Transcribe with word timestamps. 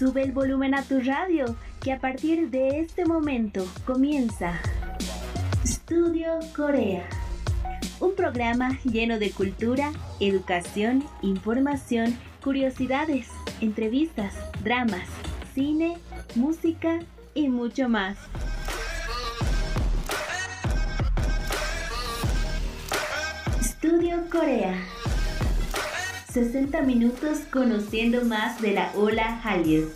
Sube 0.00 0.22
el 0.22 0.32
volumen 0.32 0.74
a 0.74 0.82
tu 0.82 0.98
radio, 1.00 1.56
que 1.82 1.92
a 1.92 1.98
partir 1.98 2.48
de 2.48 2.80
este 2.80 3.04
momento 3.04 3.66
comienza 3.84 4.58
Estudio 5.62 6.38
Corea. 6.56 7.06
Un 8.00 8.14
programa 8.14 8.78
lleno 8.82 9.18
de 9.18 9.30
cultura, 9.30 9.92
educación, 10.18 11.04
información, 11.20 12.16
curiosidades, 12.42 13.28
entrevistas, 13.60 14.34
dramas, 14.64 15.06
cine, 15.52 15.98
música 16.34 17.00
y 17.34 17.50
mucho 17.50 17.90
más. 17.90 18.16
Estudio 23.60 24.16
Corea. 24.32 24.82
60 26.32 26.82
minutos 26.82 27.40
conociendo 27.50 28.24
más 28.24 28.60
de 28.62 28.72
la 28.72 28.92
ola 28.94 29.40
Hallyu. 29.42 29.90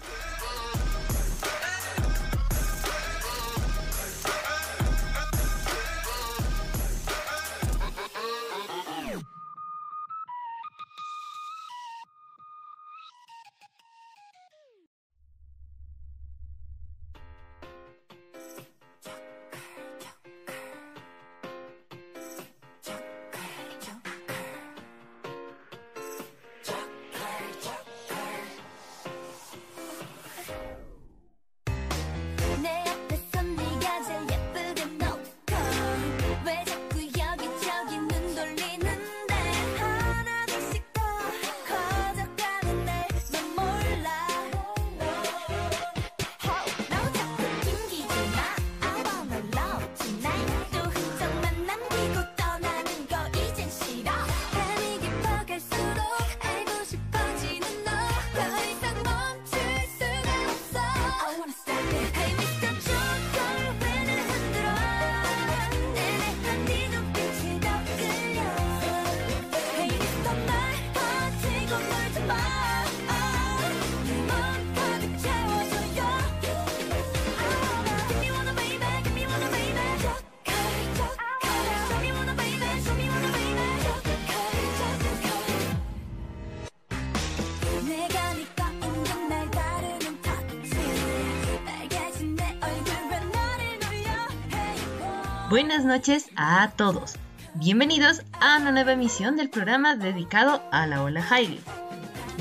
Buenas 95.54 95.84
noches 95.84 96.30
a 96.34 96.72
todos. 96.72 97.14
Bienvenidos 97.54 98.22
a 98.40 98.58
una 98.58 98.72
nueva 98.72 98.94
emisión 98.94 99.36
del 99.36 99.50
programa 99.50 99.94
dedicado 99.94 100.60
a 100.72 100.88
la 100.88 101.00
ola 101.00 101.22
Hallyu. 101.22 101.60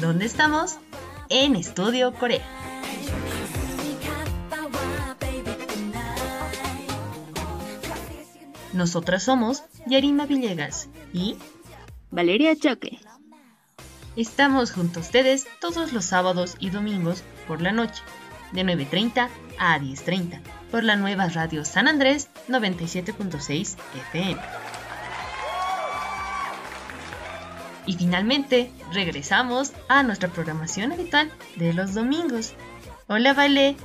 ¿Dónde 0.02 0.26
estamos? 0.26 0.80
En 1.30 1.56
Estudio 1.56 2.12
Corea. 2.16 2.42
Nosotras 8.74 9.22
somos 9.22 9.64
Yarima 9.86 10.26
Villegas 10.26 10.90
y 11.14 11.38
Valeria 12.10 12.56
Choque. 12.56 12.98
Estamos 14.16 14.72
junto 14.72 15.00
a 15.00 15.04
ustedes 15.04 15.46
todos 15.62 15.94
los 15.94 16.06
sábados 16.06 16.56
y 16.60 16.72
domingos 16.72 17.24
por 17.48 17.62
la 17.62 17.74
noche, 17.74 18.02
de 18.54 18.64
9.30 18.64 19.30
a 19.60 19.80
10.30 19.80 20.63
por 20.74 20.84
la 20.84 20.96
nueva 20.96 21.30
radio 21.30 21.64
San 21.66 21.88
Andrés 21.88 22.30
97.6 22.50 23.78
FM. 24.10 24.42
Y 27.86 27.94
finalmente, 27.94 28.72
regresamos 28.92 29.72
a 29.88 30.02
nuestra 30.02 30.30
programación 30.30 30.92
habitual 30.92 31.32
de 31.58 31.74
los 31.74 31.94
domingos. 31.94 32.56
Hola, 33.06 33.36
Vale, 33.36 33.76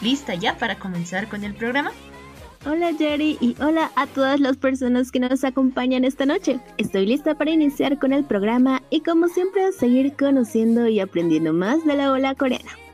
¿lista 0.00 0.36
ya 0.36 0.56
para 0.56 0.78
comenzar 0.78 1.28
con 1.28 1.42
el 1.42 1.52
programa? 1.52 1.90
Hola 2.64 2.92
Jerry 2.96 3.38
y 3.40 3.56
hola 3.60 3.90
a 3.96 4.06
todas 4.06 4.38
las 4.38 4.56
personas 4.56 5.10
que 5.10 5.18
nos 5.18 5.42
acompañan 5.42 6.04
esta 6.04 6.26
noche. 6.26 6.60
Estoy 6.78 7.06
lista 7.06 7.34
para 7.34 7.50
iniciar 7.50 7.98
con 7.98 8.12
el 8.12 8.24
programa 8.24 8.84
y 8.90 9.00
como 9.00 9.26
siempre 9.26 9.72
seguir 9.72 10.14
conociendo 10.16 10.86
y 10.86 11.00
aprendiendo 11.00 11.52
más 11.52 11.84
de 11.84 11.96
la 11.96 12.12
ola 12.12 12.36
coreana. 12.36 12.85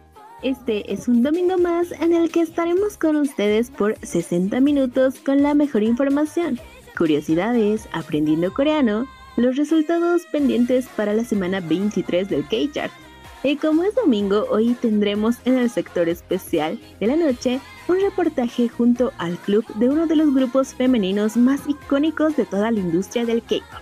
Este 0.42 0.92
es 0.92 1.06
un 1.06 1.22
domingo 1.22 1.56
más 1.56 1.92
en 1.92 2.12
el 2.12 2.28
que 2.32 2.40
estaremos 2.40 2.96
con 2.96 3.14
ustedes 3.14 3.70
por 3.70 3.96
60 4.04 4.58
minutos 4.60 5.20
con 5.20 5.40
la 5.40 5.54
mejor 5.54 5.84
información, 5.84 6.58
curiosidades, 6.98 7.88
aprendiendo 7.92 8.52
coreano, 8.52 9.06
los 9.36 9.54
resultados 9.54 10.22
pendientes 10.32 10.88
para 10.96 11.14
la 11.14 11.22
semana 11.24 11.60
23 11.60 12.28
del 12.28 12.42
K-Chart. 12.48 12.92
Y 13.44 13.54
como 13.54 13.84
es 13.84 13.94
domingo, 13.94 14.46
hoy 14.50 14.74
tendremos 14.74 15.36
en 15.44 15.58
el 15.58 15.70
sector 15.70 16.08
especial 16.08 16.80
de 16.98 17.06
la 17.06 17.14
noche 17.14 17.60
un 17.86 18.00
reportaje 18.00 18.68
junto 18.68 19.12
al 19.18 19.38
club 19.38 19.64
de 19.76 19.90
uno 19.90 20.08
de 20.08 20.16
los 20.16 20.34
grupos 20.34 20.74
femeninos 20.74 21.36
más 21.36 21.68
icónicos 21.68 22.36
de 22.36 22.46
toda 22.46 22.72
la 22.72 22.80
industria 22.80 23.24
del 23.24 23.42
K-pop. 23.42 23.80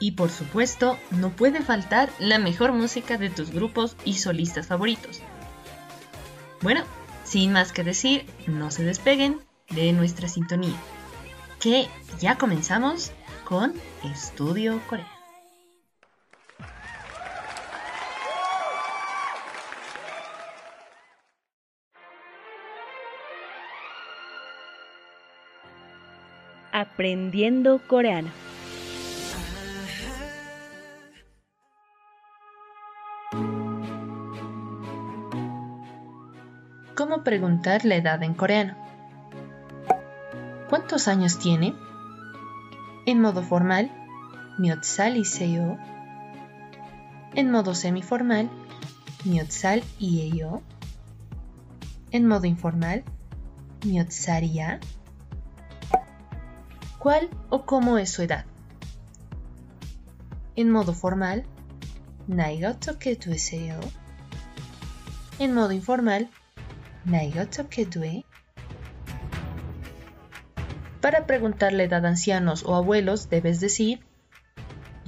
Y 0.00 0.12
por 0.12 0.30
supuesto, 0.30 0.98
no 1.10 1.28
puede 1.30 1.60
faltar 1.60 2.10
la 2.18 2.38
mejor 2.38 2.72
música 2.72 3.18
de 3.18 3.28
tus 3.28 3.50
grupos 3.50 3.96
y 4.06 4.14
solistas 4.14 4.66
favoritos. 4.66 5.20
Bueno, 6.62 6.84
sin 7.24 7.52
más 7.52 7.72
que 7.72 7.84
decir, 7.84 8.26
no 8.46 8.70
se 8.70 8.82
despeguen 8.82 9.40
de 9.68 9.92
nuestra 9.92 10.26
sintonía, 10.26 10.74
que 11.60 11.86
ya 12.18 12.36
comenzamos 12.36 13.12
con 13.44 13.74
Estudio 14.02 14.80
Corea. 14.88 15.06
Aprendiendo 26.72 27.80
coreano. 27.86 28.39
¿Cómo 37.20 37.24
preguntar 37.26 37.84
la 37.84 37.96
edad 37.96 38.22
en 38.22 38.32
coreano? 38.32 38.76
¿Cuántos 40.70 41.06
años 41.06 41.38
tiene? 41.38 41.74
En 43.04 43.20
modo 43.20 43.42
formal, 43.42 43.92
Myotsal 44.56 45.18
y 45.18 45.26
seyo. 45.26 45.76
En 47.34 47.50
modo 47.50 47.74
semiformal, 47.74 48.48
Myotsal 49.26 49.84
y 49.98 50.22
eyo. 50.22 50.62
En 52.10 52.26
modo 52.26 52.46
informal, 52.46 53.04
ya. 53.84 54.80
¿Cuál 56.98 57.28
o 57.50 57.66
cómo 57.66 57.98
es 57.98 58.10
su 58.10 58.22
edad? 58.22 58.46
En 60.56 60.70
modo 60.70 60.94
formal, 60.94 61.44
Naiga 62.28 62.72
toke 62.80 63.18
En 65.38 65.52
modo 65.52 65.72
informal, 65.72 66.30
para 71.01 71.27
preguntar 71.27 71.71
la 71.73 71.83
edad 71.83 72.05
a 72.05 72.09
ancianos 72.09 72.63
o 72.65 72.75
abuelos 72.75 73.29
debes 73.29 73.59
decir 73.59 73.99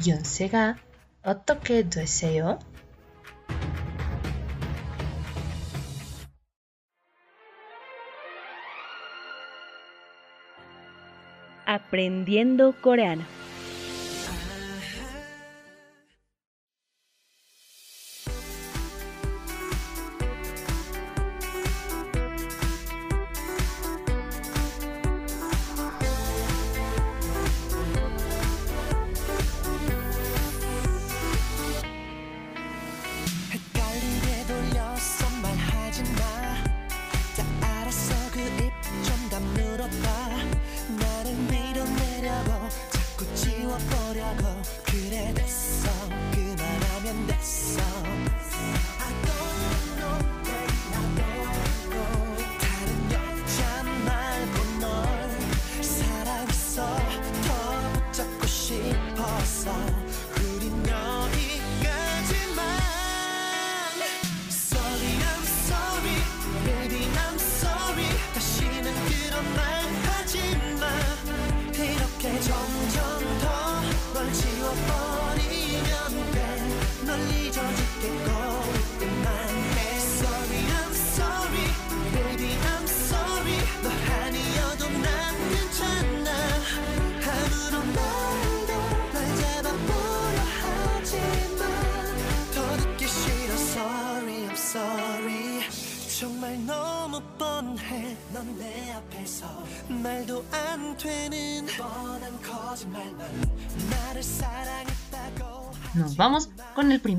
연세가 0.06 0.78
어떻게 1.24 1.90
되세요? 1.90 2.60
Aprendiendo 11.66 12.74
coreano. 12.82 13.24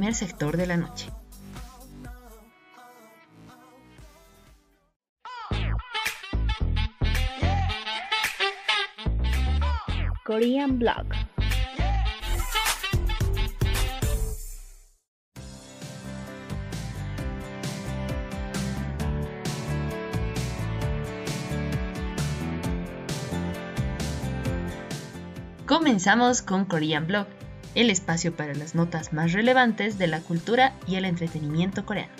Primer 0.03 0.15
sector 0.15 0.57
de 0.57 0.67
la 0.67 0.75
noche. 0.75 1.09
Korean 10.25 10.77
Blog. 10.77 11.07
Comenzamos 25.65 26.41
con 26.41 26.65
Korean 26.65 27.07
Blog, 27.07 27.27
el 27.75 27.89
espacio 27.89 28.35
para 28.35 28.53
las 28.53 28.75
notas 28.75 29.13
más 29.13 29.33
relevantes 29.33 29.97
de 29.97 30.07
la 30.07 30.21
cultura 30.21 30.73
y 30.87 30.95
el 30.95 31.05
entretenimiento 31.05 31.85
coreano. 31.85 32.13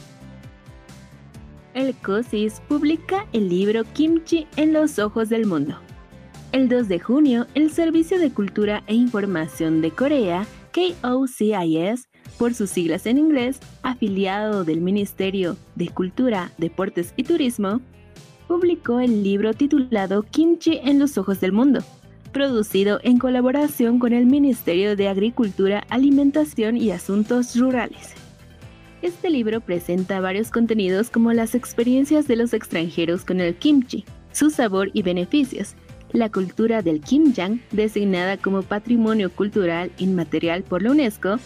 El 1.74 1.96
COSIS 1.96 2.62
publica 2.68 3.26
el 3.34 3.50
libro 3.50 3.84
Kimchi 3.84 4.48
en 4.58 4.74
los 4.74 5.00
ojos 5.00 5.30
del 5.30 5.46
mundo. 5.46 5.80
El 6.52 6.70
2 6.70 6.88
de 6.88 7.00
junio, 7.00 7.48
el 7.56 7.72
Servicio 7.72 8.20
de 8.20 8.32
Cultura 8.32 8.84
e 8.86 8.94
Información 8.94 9.82
de 9.82 9.90
Corea, 9.90 10.46
KOCIS, 10.72 12.10
por 12.38 12.54
sus 12.54 12.70
siglas 12.70 13.08
en 13.08 13.18
inglés, 13.18 13.60
afiliado 13.82 14.64
del 14.64 14.82
Ministerio 14.82 15.58
de 15.76 15.90
Cultura, 15.90 16.52
Deportes 16.60 17.14
y 17.16 17.24
Turismo, 17.24 17.82
publicó 18.48 19.00
el 19.00 19.24
libro 19.24 19.54
titulado 19.54 20.22
Kimchi 20.24 20.80
en 20.84 21.00
los 21.00 21.18
ojos 21.18 21.40
del 21.40 21.54
mundo, 21.54 21.80
producido 22.34 23.00
en 23.04 23.18
colaboración 23.18 24.00
con 24.00 24.12
el 24.12 24.26
Ministerio 24.26 24.98
de 24.98 25.08
Agricultura, 25.08 25.86
Alimentación 25.90 26.76
y 26.76 26.92
Asuntos 26.92 27.56
Rurales. 27.56 28.16
Este 29.02 29.30
libro 29.30 29.62
presenta 29.62 30.20
varios 30.20 30.52
contenidos 30.52 31.10
como 31.10 31.32
las 31.32 31.56
experiencias 31.56 32.28
de 32.28 32.36
los 32.36 32.54
extranjeros 32.54 33.24
con 33.24 33.40
el 33.40 33.56
kimchi, 33.56 34.04
su 34.34 34.50
sabor 34.50 34.90
y 34.94 35.04
beneficios, 35.04 35.76
la 36.12 36.30
cultura 36.30 36.82
del 36.82 37.02
kimjang, 37.02 37.62
designada 37.72 38.38
como 38.38 38.62
Patrimonio 38.62 39.32
Cultural 39.32 39.92
Inmaterial 39.98 40.64
por 40.64 40.82
la 40.82 40.92
UNESCO, 40.92 41.38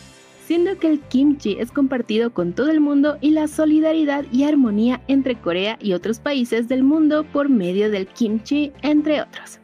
siendo 0.45 0.78
que 0.78 0.88
el 0.88 1.00
kimchi 1.01 1.57
es 1.60 1.72
compartido 1.72 2.31
con 2.31 2.54
todo 2.54 2.69
el 2.69 2.80
mundo 2.80 3.18
y 3.22 3.31
la 3.31 3.48
solidaridad 3.48 4.25
y 4.31 4.44
armonía 4.44 5.01
entre 5.07 5.36
Corea 5.36 5.78
y 5.81 5.94
otros 5.94 6.19
países 6.19 6.68
del 6.68 6.84
mundo 6.84 7.25
por 7.25 7.50
medio 7.50 7.92
del 7.92 8.07
kimchi, 8.07 8.72
entre 8.81 9.22
otros. 9.22 9.60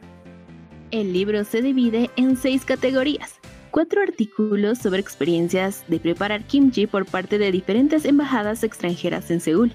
El 0.94 1.12
libro 1.12 1.42
se 1.42 1.60
divide 1.60 2.08
en 2.14 2.36
seis 2.36 2.64
categorías. 2.64 3.40
Cuatro 3.72 4.00
artículos 4.00 4.78
sobre 4.78 5.00
experiencias 5.00 5.82
de 5.88 5.98
preparar 5.98 6.44
kimchi 6.44 6.86
por 6.86 7.04
parte 7.04 7.36
de 7.36 7.50
diferentes 7.50 8.04
embajadas 8.04 8.62
extranjeras 8.62 9.28
en 9.32 9.40
Seúl. 9.40 9.72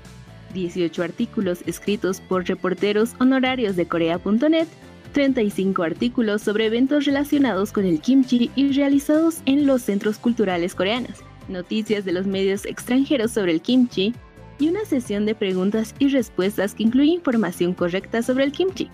18 0.54 1.04
artículos 1.04 1.62
escritos 1.66 2.22
por 2.22 2.48
reporteros 2.48 3.16
honorarios 3.20 3.76
de 3.76 3.86
Corea.net 3.86 4.70
35 5.12 5.84
artículos 5.84 6.42
sobre 6.42 6.68
eventos 6.68 7.04
relacionados 7.04 7.74
con 7.74 7.84
el 7.84 8.00
kimchi 8.00 8.50
y 8.56 8.72
realizados 8.72 9.42
en 9.46 9.68
los 9.68 9.82
centros 9.82 10.20
culturales 10.20 10.74
coreanos, 10.74 11.18
noticias 11.50 12.06
de 12.06 12.14
los 12.14 12.28
medios 12.28 12.66
extranjeros 12.66 13.32
sobre 13.32 13.52
el 13.52 13.62
kimchi 13.62 14.14
y 14.58 14.70
una 14.70 14.86
sesión 14.86 15.26
de 15.26 15.36
preguntas 15.36 15.94
y 16.00 16.08
respuestas 16.08 16.76
que 16.76 16.84
incluye 16.84 17.12
información 17.12 17.74
correcta 17.74 18.22
sobre 18.22 18.46
el 18.46 18.54
kimchi 18.54 18.90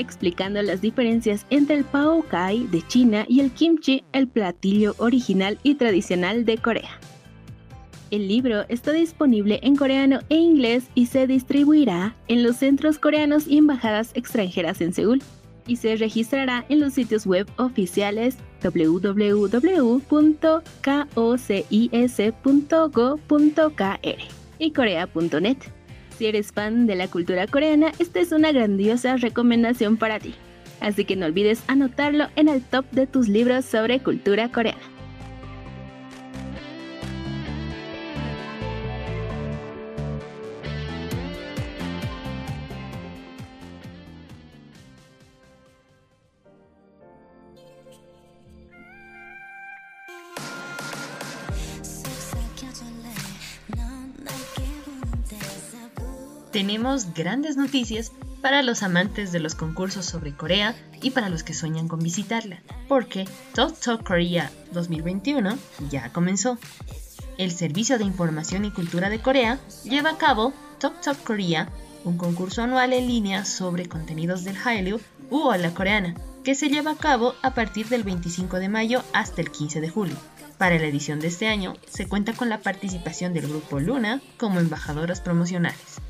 explicando 0.00 0.60
las 0.62 0.80
diferencias 0.80 1.46
entre 1.50 1.76
el 1.76 1.84
pao 1.84 2.22
kai 2.28 2.66
de 2.66 2.82
China 2.86 3.24
y 3.28 3.40
el 3.40 3.52
kimchi, 3.52 4.02
el 4.12 4.26
platillo 4.26 4.94
original 4.98 5.58
y 5.62 5.76
tradicional 5.76 6.44
de 6.44 6.58
Corea. 6.58 6.98
El 8.10 8.26
libro 8.26 8.64
está 8.68 8.90
disponible 8.90 9.60
en 9.62 9.76
coreano 9.76 10.18
e 10.28 10.34
inglés 10.34 10.90
y 10.94 11.06
se 11.06 11.28
distribuirá 11.28 12.16
en 12.26 12.42
los 12.42 12.56
centros 12.56 12.98
coreanos 12.98 13.46
y 13.46 13.58
embajadas 13.58 14.10
extranjeras 14.14 14.80
en 14.80 14.92
Seúl 14.92 15.22
y 15.66 15.76
se 15.76 15.94
registrará 15.94 16.64
en 16.68 16.80
los 16.80 16.94
sitios 16.94 17.26
web 17.26 17.46
oficiales 17.56 18.36
www.kocis.go.kr 18.62 19.60
y 24.58 24.72
corea.net. 24.72 25.56
Si 26.20 26.26
eres 26.26 26.52
fan 26.52 26.86
de 26.86 26.96
la 26.96 27.08
cultura 27.08 27.46
coreana, 27.46 27.92
esta 27.98 28.20
es 28.20 28.30
una 28.30 28.52
grandiosa 28.52 29.16
recomendación 29.16 29.96
para 29.96 30.20
ti. 30.20 30.34
Así 30.78 31.06
que 31.06 31.16
no 31.16 31.24
olvides 31.24 31.62
anotarlo 31.66 32.26
en 32.36 32.48
el 32.48 32.60
top 32.60 32.84
de 32.90 33.06
tus 33.06 33.26
libros 33.26 33.64
sobre 33.64 34.00
cultura 34.00 34.52
coreana. 34.52 34.82
Tenemos 56.80 57.12
grandes 57.12 57.58
noticias 57.58 58.10
para 58.40 58.62
los 58.62 58.82
amantes 58.82 59.32
de 59.32 59.38
los 59.38 59.54
concursos 59.54 60.06
sobre 60.06 60.34
Corea 60.34 60.74
y 61.02 61.10
para 61.10 61.28
los 61.28 61.42
que 61.42 61.52
sueñan 61.52 61.88
con 61.88 61.98
visitarla, 62.00 62.62
porque 62.88 63.28
Talk 63.52 63.78
Talk 63.78 64.02
Korea 64.02 64.50
2021 64.72 65.58
ya 65.90 66.10
comenzó. 66.10 66.56
El 67.36 67.50
Servicio 67.50 67.98
de 67.98 68.04
Información 68.04 68.64
y 68.64 68.70
Cultura 68.70 69.10
de 69.10 69.20
Corea 69.20 69.58
lleva 69.84 70.12
a 70.12 70.16
cabo 70.16 70.54
Talk 70.78 71.02
Talk 71.02 71.22
Korea, 71.22 71.68
un 72.04 72.16
concurso 72.16 72.62
anual 72.62 72.94
en 72.94 73.08
línea 73.08 73.44
sobre 73.44 73.84
contenidos 73.84 74.44
del 74.44 74.56
Hallyu 74.56 75.00
u 75.28 75.52
la 75.52 75.74
coreana, 75.74 76.14
que 76.44 76.54
se 76.54 76.70
lleva 76.70 76.92
a 76.92 76.96
cabo 76.96 77.34
a 77.42 77.52
partir 77.52 77.90
del 77.90 78.04
25 78.04 78.58
de 78.58 78.70
mayo 78.70 79.02
hasta 79.12 79.42
el 79.42 79.50
15 79.50 79.82
de 79.82 79.90
julio. 79.90 80.16
Para 80.56 80.78
la 80.78 80.86
edición 80.86 81.20
de 81.20 81.26
este 81.26 81.46
año 81.46 81.74
se 81.86 82.08
cuenta 82.08 82.32
con 82.32 82.48
la 82.48 82.60
participación 82.60 83.34
del 83.34 83.48
grupo 83.48 83.80
Luna 83.80 84.22
como 84.38 84.60
embajadoras 84.60 85.20
promocionales. 85.20 86.00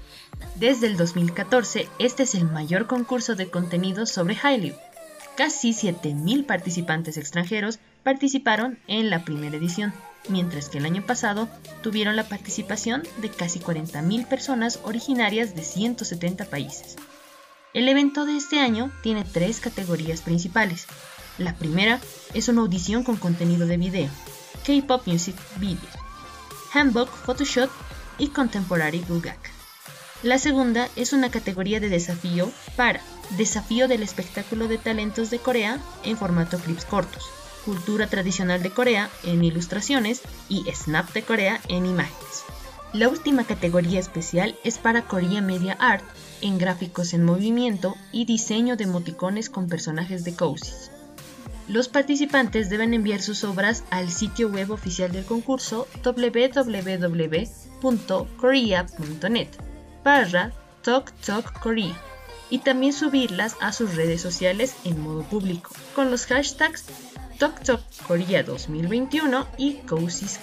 Desde 0.56 0.86
el 0.86 0.96
2014, 0.96 1.88
este 1.98 2.24
es 2.24 2.34
el 2.34 2.44
mayor 2.44 2.86
concurso 2.86 3.34
de 3.34 3.50
contenidos 3.50 4.10
sobre 4.10 4.36
Hallyu. 4.36 4.74
Casi 5.36 5.70
7.000 5.70 6.44
participantes 6.44 7.16
extranjeros 7.16 7.78
participaron 8.02 8.78
en 8.86 9.08
la 9.08 9.24
primera 9.24 9.56
edición, 9.56 9.94
mientras 10.28 10.68
que 10.68 10.78
el 10.78 10.84
año 10.84 11.02
pasado 11.02 11.48
tuvieron 11.82 12.16
la 12.16 12.28
participación 12.28 13.02
de 13.22 13.30
casi 13.30 13.58
40.000 13.58 14.26
personas 14.26 14.80
originarias 14.82 15.54
de 15.54 15.62
170 15.62 16.44
países. 16.46 16.96
El 17.72 17.88
evento 17.88 18.26
de 18.26 18.36
este 18.36 18.58
año 18.58 18.90
tiene 19.02 19.24
tres 19.24 19.60
categorías 19.60 20.22
principales. 20.22 20.86
La 21.38 21.54
primera 21.54 22.00
es 22.34 22.48
una 22.48 22.62
audición 22.62 23.04
con 23.04 23.16
contenido 23.16 23.66
de 23.66 23.76
video, 23.76 24.10
K-Pop 24.66 25.06
Music 25.06 25.36
Video, 25.56 25.78
Handbook 26.74 27.08
Photoshop 27.08 27.70
y 28.18 28.28
Contemporary 28.28 29.04
Gugak. 29.08 29.59
La 30.22 30.38
segunda 30.38 30.88
es 30.96 31.14
una 31.14 31.30
categoría 31.30 31.80
de 31.80 31.88
desafío 31.88 32.50
para 32.76 33.00
Desafío 33.38 33.88
del 33.88 34.02
espectáculo 34.02 34.68
de 34.68 34.76
talentos 34.76 35.30
de 35.30 35.38
Corea 35.38 35.78
en 36.04 36.18
formato 36.18 36.58
clips 36.58 36.84
cortos. 36.84 37.24
Cultura 37.64 38.06
Tradicional 38.06 38.62
de 38.62 38.70
Corea 38.70 39.08
en 39.24 39.42
ilustraciones 39.42 40.20
y 40.50 40.64
Snap 40.72 41.10
de 41.14 41.22
Corea 41.22 41.58
en 41.68 41.86
imágenes. 41.86 42.44
La 42.92 43.08
última 43.08 43.44
categoría 43.44 43.98
especial 44.00 44.58
es 44.62 44.76
para 44.76 45.02
Korea 45.02 45.40
Media 45.40 45.74
Art 45.78 46.04
en 46.42 46.58
gráficos 46.58 47.14
en 47.14 47.24
movimiento 47.24 47.96
y 48.12 48.26
diseño 48.26 48.76
de 48.76 48.84
emoticones 48.84 49.48
con 49.48 49.68
personajes 49.68 50.24
de 50.24 50.34
cozies. 50.34 50.90
Los 51.68 51.88
participantes 51.88 52.68
deben 52.68 52.92
enviar 52.92 53.22
sus 53.22 53.44
obras 53.44 53.84
al 53.90 54.10
sitio 54.10 54.50
web 54.50 54.70
oficial 54.70 55.12
del 55.12 55.24
concurso 55.24 55.86
www.korea.net 56.04 56.90
barra 60.02 60.52
Talk 60.82 61.12
Korea 61.60 61.96
y 62.50 62.58
también 62.58 62.92
subirlas 62.92 63.56
a 63.60 63.72
sus 63.72 63.94
redes 63.94 64.20
sociales 64.20 64.74
en 64.84 65.00
modo 65.00 65.22
público 65.22 65.70
con 65.94 66.10
los 66.10 66.26
hashtags 66.26 66.86
Korea 68.06 68.42
2021 68.42 69.46
y 69.56 69.74
Cozy's 69.86 70.38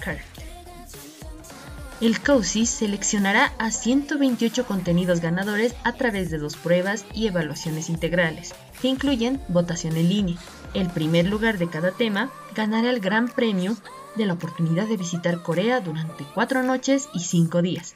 El 2.02 2.20
COSI 2.20 2.66
seleccionará 2.66 3.54
a 3.60 3.70
128 3.70 4.66
contenidos 4.66 5.22
ganadores 5.22 5.76
a 5.84 5.94
través 5.94 6.32
de 6.32 6.40
dos 6.40 6.56
pruebas 6.56 7.06
y 7.14 7.28
evaluaciones 7.28 7.90
integrales, 7.90 8.56
que 8.82 8.88
incluyen 8.88 9.40
votación 9.48 9.96
en 9.96 10.10
línea. 10.10 10.38
El 10.74 10.90
primer 10.90 11.28
lugar 11.28 11.60
de 11.60 11.70
cada 11.70 11.92
tema 11.92 12.32
ganará 12.56 12.90
el 12.90 13.00
gran 13.00 13.28
premio 13.28 13.78
de 14.16 14.26
la 14.26 14.34
oportunidad 14.34 14.88
de 14.88 14.98
visitar 14.98 15.44
Corea 15.44 15.82
durante 15.82 16.24
cuatro 16.34 16.64
noches 16.64 17.10
y 17.14 17.20
cinco 17.20 17.62
días 17.62 17.96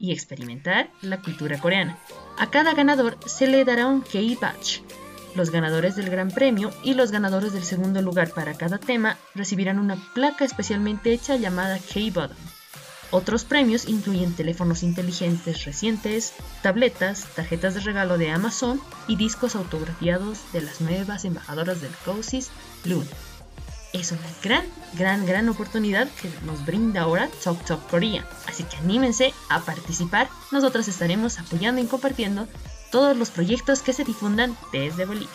y 0.00 0.12
experimentar 0.12 0.90
la 1.02 1.20
cultura 1.20 1.60
coreana. 1.60 1.98
A 2.38 2.50
cada 2.50 2.74
ganador 2.74 3.18
se 3.26 3.46
le 3.46 3.64
dará 3.64 3.86
un 3.86 4.00
K-Badge. 4.00 4.82
Los 5.36 5.50
ganadores 5.50 5.94
del 5.94 6.10
Gran 6.10 6.30
Premio 6.30 6.72
y 6.82 6.94
los 6.94 7.12
ganadores 7.12 7.52
del 7.52 7.62
segundo 7.62 8.02
lugar 8.02 8.30
para 8.30 8.54
cada 8.54 8.78
tema 8.78 9.16
recibirán 9.34 9.78
una 9.78 9.96
placa 10.14 10.44
especialmente 10.44 11.12
hecha 11.12 11.36
llamada 11.36 11.78
K-Button. 11.78 12.36
Otros 13.12 13.44
premios 13.44 13.88
incluyen 13.88 14.34
teléfonos 14.34 14.82
inteligentes 14.82 15.64
recientes, 15.64 16.32
tabletas, 16.62 17.26
tarjetas 17.34 17.74
de 17.74 17.80
regalo 17.80 18.18
de 18.18 18.30
Amazon 18.30 18.80
y 19.06 19.16
discos 19.16 19.54
autografiados 19.54 20.52
de 20.52 20.62
las 20.62 20.80
nuevas 20.80 21.24
embajadoras 21.24 21.80
del 21.80 21.92
COSIS, 22.04 22.50
Luna 22.84 23.06
es 23.92 24.12
una 24.12 24.20
gran, 24.42 24.64
gran, 24.94 25.26
gran 25.26 25.48
oportunidad 25.48 26.08
que 26.20 26.30
nos 26.44 26.64
brinda 26.64 27.02
ahora 27.02 27.28
Talk 27.42 27.64
Talk 27.64 27.88
Korea. 27.88 28.28
Así 28.46 28.64
que 28.64 28.76
anímense 28.76 29.32
a 29.48 29.60
participar. 29.60 30.28
Nosotros 30.52 30.88
estaremos 30.88 31.38
apoyando 31.38 31.80
y 31.80 31.86
compartiendo 31.86 32.46
todos 32.90 33.16
los 33.16 33.30
proyectos 33.30 33.82
que 33.82 33.92
se 33.92 34.04
difundan 34.04 34.56
desde 34.72 35.04
Bolivia. 35.04 35.28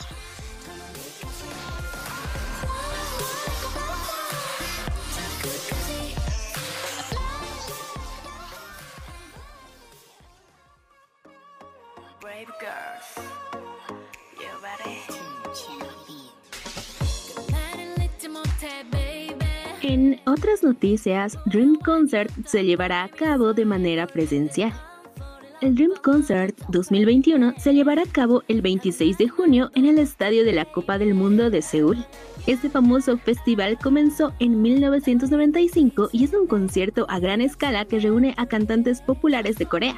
En 19.88 20.20
otras 20.26 20.64
noticias, 20.64 21.38
Dream 21.46 21.76
Concert 21.76 22.32
se 22.48 22.66
llevará 22.66 23.04
a 23.04 23.08
cabo 23.08 23.54
de 23.54 23.66
manera 23.66 24.08
presencial. 24.08 24.74
El 25.62 25.76
Dream 25.76 25.92
Concert 26.02 26.58
2021 26.70 27.54
se 27.60 27.72
llevará 27.72 28.02
a 28.02 28.12
cabo 28.12 28.42
el 28.48 28.64
26 28.64 29.16
de 29.20 29.30
junio 29.30 29.70
en 29.76 29.86
el 29.86 30.00
Estadio 30.00 30.44
de 30.44 30.54
la 30.54 30.66
Copa 30.66 30.98
del 30.98 31.14
Mundo 31.14 31.52
de 31.52 31.62
Seúl. 31.62 32.04
Este 32.48 32.68
famoso 32.68 33.20
festival 33.20 33.78
comenzó 33.78 34.34
en 34.40 34.60
1995 34.60 36.10
y 36.12 36.24
es 36.24 36.34
un 36.34 36.48
concierto 36.48 37.06
a 37.08 37.20
gran 37.20 37.40
escala 37.40 37.86
que 37.86 38.00
reúne 38.00 38.34
a 38.38 38.48
cantantes 38.48 39.04
populares 39.04 39.56
de 39.60 39.68
Corea. 39.68 39.98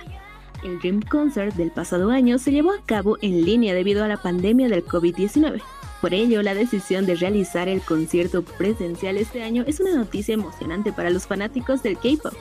El 0.65 0.79
Dream 0.79 1.01
Concert 1.01 1.55
del 1.55 1.71
pasado 1.71 2.09
año 2.09 2.39
se 2.39 2.51
llevó 2.51 2.73
a 2.73 2.85
cabo 2.85 3.17
en 3.21 3.45
línea 3.45 3.73
debido 3.73 4.03
a 4.03 4.09
la 4.09 4.17
pandemia 4.17 4.67
del 4.67 4.83
COVID-19. 4.83 5.61
Por 6.01 6.13
ello, 6.13 6.43
la 6.43 6.53
decisión 6.53 7.05
de 7.05 7.15
realizar 7.15 7.67
el 7.67 7.81
concierto 7.81 8.43
presencial 8.43 9.17
este 9.17 9.41
año 9.41 9.63
es 9.65 9.79
una 9.79 9.95
noticia 9.95 10.33
emocionante 10.33 10.93
para 10.93 11.09
los 11.09 11.25
fanáticos 11.25 11.81
del 11.81 11.97
K-pop. 11.97 12.33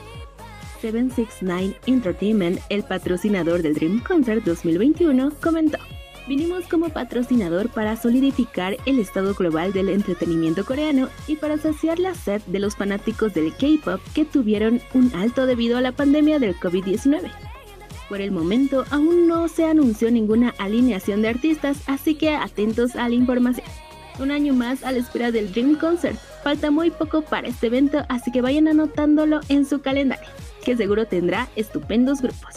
769 0.81 1.79
Entertainment, 1.87 2.59
el 2.69 2.83
patrocinador 2.83 3.63
del 3.63 3.73
Dream 3.73 4.03
Concert 4.03 4.43
2021, 4.43 5.31
comentó. 5.41 5.79
Vinimos 6.27 6.67
como 6.67 6.89
patrocinador 6.89 7.69
para 7.69 7.95
solidificar 7.95 8.77
el 8.85 8.99
estado 8.99 9.33
global 9.33 9.71
del 9.71 9.89
entretenimiento 9.89 10.65
coreano 10.65 11.07
y 11.25 11.37
para 11.37 11.57
saciar 11.57 11.99
la 11.99 12.13
sed 12.13 12.41
de 12.47 12.59
los 12.59 12.75
fanáticos 12.75 13.33
del 13.33 13.55
K-pop 13.55 14.01
que 14.13 14.25
tuvieron 14.25 14.81
un 14.93 15.11
alto 15.15 15.45
debido 15.45 15.77
a 15.77 15.81
la 15.81 15.93
pandemia 15.93 16.37
del 16.37 16.55
COVID-19. 16.59 17.31
Por 18.09 18.21
el 18.21 18.31
momento 18.31 18.85
aún 18.89 19.27
no 19.27 19.47
se 19.47 19.65
anunció 19.65 20.09
ninguna 20.11 20.53
alineación 20.57 21.21
de 21.21 21.29
artistas, 21.29 21.77
así 21.87 22.15
que 22.15 22.29
atentos 22.29 22.95
a 22.95 23.09
la 23.09 23.15
información. 23.15 23.67
Un 24.19 24.31
año 24.31 24.53
más 24.53 24.83
a 24.83 24.91
la 24.91 24.99
espera 24.99 25.31
del 25.31 25.51
Dream 25.51 25.77
Concert. 25.77 26.17
Falta 26.43 26.71
muy 26.71 26.89
poco 26.89 27.21
para 27.21 27.49
este 27.49 27.67
evento, 27.67 27.99
así 28.07 28.31
que 28.31 28.41
vayan 28.41 28.67
anotándolo 28.67 29.41
en 29.49 29.65
su 29.65 29.81
calendario, 29.81 30.27
que 30.63 30.77
seguro 30.77 31.05
tendrá 31.05 31.49
estupendos 31.55 32.21
grupos. 32.21 32.55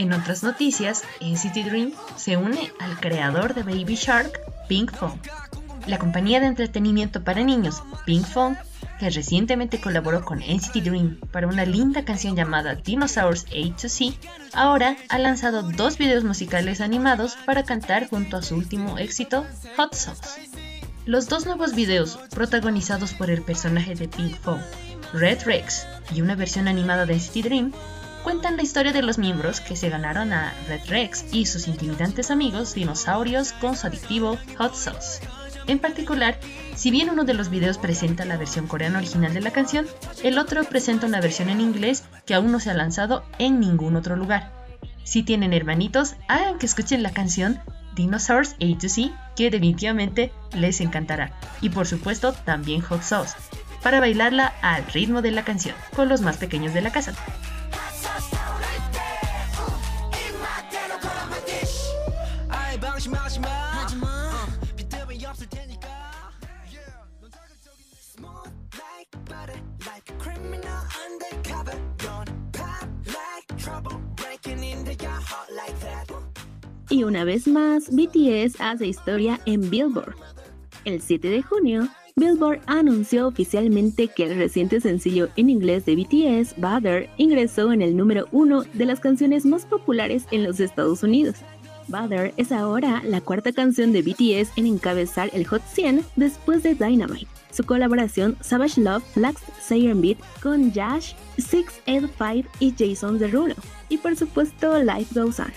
En 0.00 0.14
otras 0.14 0.42
noticias, 0.42 1.02
NCT 1.20 1.56
Dream 1.66 1.92
se 2.16 2.38
une 2.38 2.72
al 2.80 2.98
creador 3.00 3.52
de 3.52 3.62
Baby 3.62 3.96
Shark, 3.96 4.32
Pink 4.66 4.90
Fong. 4.92 5.12
La 5.86 5.98
compañía 5.98 6.40
de 6.40 6.46
entretenimiento 6.46 7.22
para 7.22 7.44
niños, 7.44 7.82
Pink 8.06 8.24
Fong, 8.24 8.56
que 8.98 9.10
recientemente 9.10 9.78
colaboró 9.78 10.24
con 10.24 10.38
NCT 10.38 10.76
Dream 10.76 11.20
para 11.30 11.48
una 11.48 11.66
linda 11.66 12.06
canción 12.06 12.34
llamada 12.34 12.76
Dinosaurs 12.76 13.44
A 13.48 13.76
to 13.76 13.90
C, 13.90 14.14
ahora 14.54 14.96
ha 15.10 15.18
lanzado 15.18 15.64
dos 15.64 15.98
videos 15.98 16.24
musicales 16.24 16.80
animados 16.80 17.36
para 17.44 17.64
cantar 17.64 18.08
junto 18.08 18.38
a 18.38 18.42
su 18.42 18.54
último 18.54 18.96
éxito, 18.96 19.44
Hot 19.76 19.92
Sauce. 19.92 20.48
Los 21.04 21.28
dos 21.28 21.44
nuevos 21.44 21.74
videos, 21.74 22.18
protagonizados 22.30 23.12
por 23.12 23.28
el 23.28 23.42
personaje 23.42 23.94
de 23.96 24.08
Pink 24.08 24.34
Fong, 24.38 24.62
Red 25.12 25.42
Rex, 25.44 25.86
y 26.14 26.22
una 26.22 26.36
versión 26.36 26.68
animada 26.68 27.04
de 27.04 27.16
NCT 27.16 27.44
Dream, 27.44 27.72
cuentan 28.22 28.56
la 28.56 28.62
historia 28.62 28.92
de 28.92 29.02
los 29.02 29.18
miembros 29.18 29.60
que 29.60 29.76
se 29.76 29.88
ganaron 29.88 30.32
a 30.32 30.52
Red 30.68 30.88
Rex 30.88 31.26
y 31.32 31.46
sus 31.46 31.68
intimidantes 31.68 32.30
amigos 32.30 32.74
dinosaurios 32.74 33.52
con 33.52 33.76
su 33.76 33.86
adictivo 33.86 34.38
Hot 34.58 34.74
Sauce. 34.74 35.20
En 35.66 35.78
particular, 35.78 36.38
si 36.74 36.90
bien 36.90 37.10
uno 37.10 37.24
de 37.24 37.34
los 37.34 37.50
videos 37.50 37.78
presenta 37.78 38.24
la 38.24 38.36
versión 38.36 38.66
coreana 38.66 38.98
original 38.98 39.32
de 39.32 39.40
la 39.40 39.52
canción, 39.52 39.86
el 40.22 40.38
otro 40.38 40.64
presenta 40.64 41.06
una 41.06 41.20
versión 41.20 41.48
en 41.48 41.60
inglés 41.60 42.04
que 42.26 42.34
aún 42.34 42.50
no 42.50 42.60
se 42.60 42.70
ha 42.70 42.74
lanzado 42.74 43.24
en 43.38 43.60
ningún 43.60 43.96
otro 43.96 44.16
lugar. 44.16 44.52
Si 45.04 45.22
tienen 45.22 45.52
hermanitos, 45.52 46.16
hagan 46.28 46.58
que 46.58 46.66
escuchen 46.66 47.02
la 47.02 47.12
canción 47.12 47.60
Dinosaurs 47.94 48.54
A 48.54 48.78
to 48.78 48.88
C, 48.88 49.10
que 49.36 49.50
definitivamente 49.50 50.32
les 50.54 50.80
encantará. 50.80 51.38
Y 51.60 51.70
por 51.70 51.86
supuesto, 51.86 52.32
también 52.32 52.80
Hot 52.82 53.02
Sauce, 53.02 53.34
para 53.82 54.00
bailarla 54.00 54.52
al 54.62 54.86
ritmo 54.86 55.22
de 55.22 55.30
la 55.30 55.44
canción, 55.44 55.74
con 55.94 56.08
los 56.08 56.20
más 56.20 56.36
pequeños 56.36 56.74
de 56.74 56.80
la 56.80 56.92
casa. 56.92 57.14
Y 77.00 77.02
una 77.02 77.24
vez 77.24 77.48
más, 77.48 77.88
BTS 77.90 78.60
hace 78.60 78.86
historia 78.86 79.40
en 79.46 79.70
Billboard. 79.70 80.16
El 80.84 81.00
7 81.00 81.30
de 81.30 81.40
junio, 81.40 81.88
Billboard 82.14 82.60
anunció 82.66 83.26
oficialmente 83.26 84.08
que 84.08 84.24
el 84.24 84.36
reciente 84.36 84.82
sencillo 84.82 85.30
en 85.36 85.48
inglés 85.48 85.86
de 85.86 85.96
BTS, 85.96 86.56
Butter, 86.58 87.08
ingresó 87.16 87.72
en 87.72 87.80
el 87.80 87.96
número 87.96 88.28
uno 88.32 88.64
de 88.74 88.84
las 88.84 89.00
canciones 89.00 89.46
más 89.46 89.64
populares 89.64 90.26
en 90.30 90.44
los 90.44 90.60
Estados 90.60 91.02
Unidos. 91.02 91.36
Butter 91.88 92.34
es 92.36 92.52
ahora 92.52 93.00
la 93.02 93.22
cuarta 93.22 93.50
canción 93.50 93.92
de 93.92 94.02
BTS 94.02 94.52
en 94.56 94.66
encabezar 94.66 95.30
el 95.32 95.46
Hot 95.46 95.62
100 95.72 96.04
después 96.16 96.62
de 96.62 96.74
Dynamite. 96.74 97.28
Su 97.50 97.64
colaboración 97.64 98.36
Savage 98.42 98.78
Love 98.78 99.02
Flax 99.14 99.40
Siren 99.58 100.02
Beat 100.02 100.18
con 100.42 100.70
Josh, 100.70 101.14
685 101.38 102.46
y 102.60 102.74
Jason 102.78 103.18
Derulo. 103.18 103.54
Y 103.88 103.96
por 103.96 104.16
supuesto 104.16 104.82
Life 104.82 105.18
Goes 105.18 105.40
On. 105.40 105.50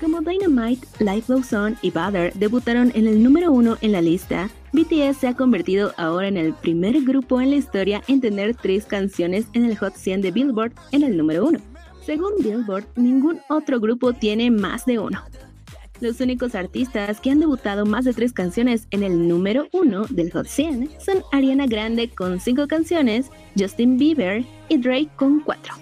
Como 0.00 0.22
Dynamite, 0.22 0.86
Life 0.98 1.30
Goes 1.30 1.52
On 1.52 1.76
y 1.82 1.90
Butter 1.90 2.32
debutaron 2.34 2.90
en 2.94 3.06
el 3.06 3.22
número 3.22 3.52
uno 3.52 3.76
en 3.82 3.92
la 3.92 4.00
lista, 4.00 4.48
BTS 4.72 5.18
se 5.18 5.28
ha 5.28 5.34
convertido 5.34 5.92
ahora 5.98 6.26
en 6.26 6.38
el 6.38 6.54
primer 6.54 7.02
grupo 7.02 7.38
en 7.38 7.50
la 7.50 7.56
historia 7.56 8.02
en 8.08 8.22
tener 8.22 8.54
tres 8.54 8.86
canciones 8.86 9.44
en 9.52 9.66
el 9.66 9.76
Hot 9.76 9.94
100 9.94 10.22
de 10.22 10.30
Billboard 10.30 10.72
en 10.92 11.02
el 11.02 11.18
número 11.18 11.44
uno. 11.44 11.58
Según 12.06 12.32
Billboard, 12.42 12.86
ningún 12.96 13.40
otro 13.50 13.78
grupo 13.78 14.14
tiene 14.14 14.50
más 14.50 14.86
de 14.86 14.98
uno. 14.98 15.22
Los 16.00 16.18
únicos 16.22 16.54
artistas 16.54 17.20
que 17.20 17.30
han 17.30 17.40
debutado 17.40 17.84
más 17.84 18.06
de 18.06 18.14
tres 18.14 18.32
canciones 18.32 18.86
en 18.92 19.02
el 19.02 19.28
número 19.28 19.68
uno 19.72 20.06
del 20.08 20.32
Hot 20.32 20.46
100 20.46 20.88
son 20.98 21.22
Ariana 21.30 21.66
Grande 21.66 22.08
con 22.08 22.40
cinco 22.40 22.66
canciones, 22.68 23.30
Justin 23.58 23.98
Bieber 23.98 24.46
y 24.70 24.78
Drake 24.78 25.10
con 25.16 25.40
cuatro. 25.40 25.74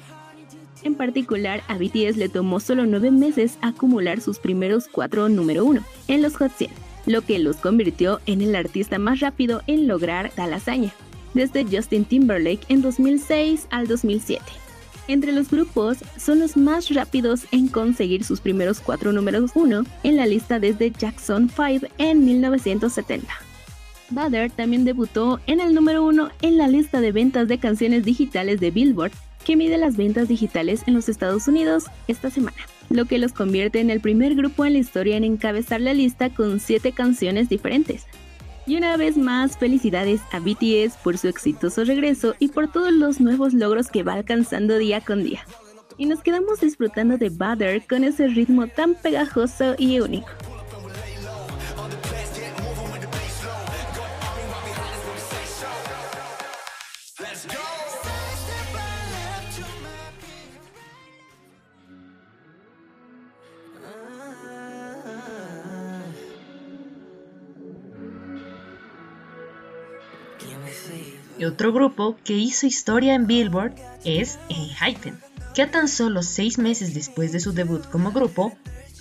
En 0.89 0.95
particular, 0.95 1.63
a 1.69 1.77
BTS 1.77 2.17
le 2.17 2.31
tomó 2.31 2.61
solo 2.61 2.87
9 2.87 3.11
meses 3.11 3.59
acumular 3.61 4.23
sus 4.23 4.39
primeros 4.39 4.89
4 4.91 5.29
número 5.29 5.67
1 5.67 5.83
en 6.09 6.23
los 6.23 6.37
Hot 6.37 6.51
100, 6.57 6.71
lo 7.05 7.21
que 7.21 7.39
los 7.39 7.57
convirtió 7.57 8.21
en 8.25 8.41
el 8.41 8.57
artista 8.57 8.99
más 8.99 9.21
rápido 9.21 9.61
en 9.67 9.87
lograr 9.87 10.33
tal 10.35 10.55
hazaña, 10.55 10.95
desde 11.35 11.67
Justin 11.67 12.07
Timberlake 12.07 12.65
en 12.71 12.81
2006 12.81 13.67
al 13.69 13.87
2007. 13.87 14.43
Entre 15.09 15.33
los 15.33 15.51
grupos, 15.51 15.99
son 16.17 16.41
los 16.41 16.57
más 16.57 16.89
rápidos 16.95 17.43
en 17.53 17.69
conseguir 17.69 18.25
sus 18.25 18.41
primeros 18.41 18.81
4 18.81 19.13
números 19.13 19.51
1 19.55 19.85
en 20.05 20.17
la 20.17 20.25
lista 20.25 20.59
desde 20.59 20.91
Jackson 20.91 21.51
5 21.55 21.87
en 21.99 22.25
1970. 22.25 23.31
Butter 24.09 24.51
también 24.51 24.87
debutó 24.87 25.39
en 25.47 25.61
el 25.61 25.75
número 25.75 26.07
1 26.07 26.31
en 26.41 26.57
la 26.57 26.67
lista 26.67 27.03
de 27.03 27.13
ventas 27.13 27.47
de 27.47 27.59
canciones 27.59 28.07
digitales 28.07 28.59
de 28.59 28.71
Billboard 28.71 29.13
que 29.49 29.57
mide 29.57 29.79
las 29.79 29.97
ventas 29.97 30.29
digitales 30.29 30.83
en 30.87 30.93
los 30.93 31.09
Estados 31.09 31.49
Unidos 31.49 31.85
esta 32.07 32.29
semana, 32.29 32.59
lo 32.91 33.07
que 33.07 33.17
los 33.17 33.33
convierte 33.33 33.81
en 33.81 33.89
el 33.89 33.99
primer 33.99 34.35
grupo 34.35 34.67
en 34.67 34.75
la 34.75 34.79
historia 34.79 35.17
en 35.17 35.25
encabezar 35.25 35.81
la 35.81 35.95
lista 35.95 36.29
con 36.29 36.61
7 36.61 36.93
canciones 36.93 37.49
diferentes. 37.49 38.05
Y 38.67 38.77
una 38.77 38.95
vez 38.99 39.17
más, 39.17 39.57
felicidades 39.57 40.21
a 40.33 40.41
BTS 40.41 40.99
por 41.03 41.17
su 41.17 41.29
exitoso 41.29 41.85
regreso 41.85 42.35
y 42.39 42.49
por 42.49 42.71
todos 42.71 42.93
los 42.93 43.23
nuevos 43.23 43.55
logros 43.55 43.89
que 43.89 44.03
va 44.03 44.13
alcanzando 44.13 44.77
día 44.77 45.01
con 45.01 45.25
día. 45.25 45.41
Y 45.97 46.05
nos 46.05 46.21
quedamos 46.21 46.61
disfrutando 46.61 47.17
de 47.17 47.31
Butter 47.31 47.83
con 47.89 48.05
ese 48.05 48.29
ritmo 48.29 48.67
tan 48.67 48.97
pegajoso 48.97 49.77
y 49.79 49.99
único. 50.01 50.29
Y 71.39 71.45
otro 71.45 71.73
grupo 71.73 72.17
que 72.25 72.35
hizo 72.35 72.67
historia 72.67 73.15
en 73.15 73.27
Billboard 73.27 73.75
es 74.05 74.39
Enhypen, 74.49 75.19
que 75.55 75.63
a 75.63 75.71
tan 75.71 75.89
solo 75.89 76.23
seis 76.23 76.59
meses 76.59 76.95
después 76.95 77.33
de 77.33 77.41
su 77.41 77.53
debut 77.53 77.85
como 77.91 78.11
grupo, 78.11 78.53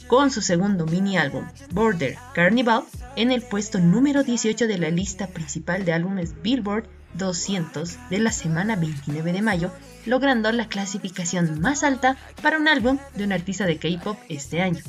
con 0.07 0.31
su 0.31 0.41
segundo 0.41 0.85
mini 0.85 1.17
álbum, 1.17 1.45
Border 1.71 2.15
Carnival, 2.33 2.83
en 3.15 3.31
el 3.31 3.41
puesto 3.41 3.79
número 3.79 4.23
18 4.23 4.67
de 4.67 4.77
la 4.77 4.89
lista 4.89 5.27
principal 5.27 5.83
de 5.83 5.93
álbumes 5.93 6.41
Billboard 6.41 6.85
200 7.15 8.09
de 8.09 8.19
la 8.19 8.31
semana 8.31 8.75
29 8.75 9.33
de 9.33 9.41
mayo, 9.41 9.71
logrando 10.05 10.51
la 10.51 10.67
clasificación 10.67 11.59
más 11.59 11.83
alta 11.83 12.15
para 12.41 12.57
un 12.57 12.67
álbum 12.67 12.99
de 13.15 13.23
un 13.23 13.31
artista 13.31 13.65
de 13.65 13.77
K-pop 13.77 14.17
este 14.29 14.61
año. 14.61 14.81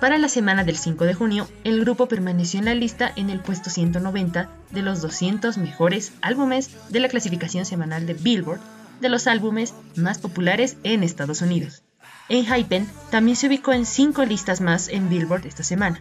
Para 0.00 0.18
la 0.18 0.28
semana 0.28 0.62
del 0.62 0.76
5 0.76 1.04
de 1.04 1.14
junio, 1.14 1.48
el 1.64 1.80
grupo 1.80 2.06
permaneció 2.06 2.58
en 2.58 2.66
la 2.66 2.74
lista 2.74 3.10
en 3.16 3.30
el 3.30 3.40
puesto 3.40 3.70
190 3.70 4.48
de 4.70 4.82
los 4.82 5.00
200 5.00 5.56
mejores 5.56 6.12
álbumes 6.20 6.70
de 6.90 7.00
la 7.00 7.08
clasificación 7.08 7.64
semanal 7.64 8.06
de 8.06 8.12
Billboard 8.12 8.60
de 9.00 9.08
los 9.08 9.26
álbumes 9.26 9.74
más 9.96 10.18
populares 10.18 10.76
en 10.82 11.02
Estados 11.02 11.40
Unidos. 11.40 11.82
En 12.28 12.44
Hypen 12.44 12.86
también 13.10 13.36
se 13.36 13.46
ubicó 13.46 13.72
en 13.72 13.86
5 13.86 14.24
listas 14.26 14.60
más 14.60 14.88
en 14.88 15.08
Billboard 15.08 15.46
esta 15.46 15.62
semana. 15.62 16.00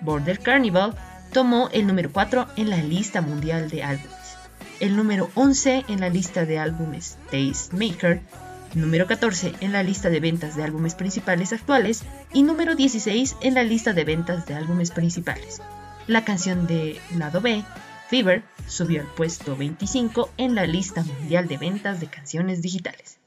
Border 0.00 0.38
Carnival 0.38 0.94
tomó 1.32 1.68
el 1.72 1.86
número 1.86 2.10
4 2.10 2.46
en 2.56 2.70
la 2.70 2.78
lista 2.78 3.20
mundial 3.20 3.68
de 3.68 3.82
álbumes, 3.82 4.36
el 4.80 4.96
número 4.96 5.30
11 5.34 5.84
en 5.88 6.00
la 6.00 6.08
lista 6.08 6.46
de 6.46 6.58
álbumes 6.58 7.18
Maker 7.72 8.22
número 8.74 9.06
14 9.06 9.54
en 9.60 9.72
la 9.72 9.82
lista 9.82 10.10
de 10.10 10.20
ventas 10.20 10.56
de 10.56 10.64
álbumes 10.64 10.94
principales 10.94 11.52
actuales 11.52 12.02
y 12.32 12.42
número 12.42 12.74
16 12.74 13.36
en 13.40 13.54
la 13.54 13.62
lista 13.62 13.92
de 13.92 14.04
ventas 14.04 14.46
de 14.46 14.54
álbumes 14.54 14.90
principales. 14.90 15.60
La 16.06 16.24
canción 16.24 16.66
de 16.66 17.00
lado 17.16 17.40
B, 17.40 17.64
Fever, 18.08 18.42
subió 18.66 19.00
al 19.00 19.06
puesto 19.06 19.56
25 19.56 20.30
en 20.36 20.54
la 20.54 20.66
lista 20.66 21.02
mundial 21.02 21.48
de 21.48 21.56
ventas 21.56 22.00
de 22.00 22.08
canciones 22.08 22.62
digitales. 22.62 23.18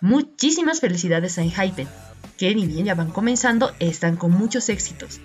Muchísimas 0.00 0.80
felicidades 0.80 1.38
a 1.38 1.42
Enhypen, 1.42 1.88
que 2.38 2.54
ni 2.54 2.66
bien 2.66 2.86
ya 2.86 2.94
van 2.94 3.10
comenzando, 3.10 3.72
están 3.80 4.16
con 4.16 4.30
muchos 4.30 4.68
éxitos. 4.68 5.20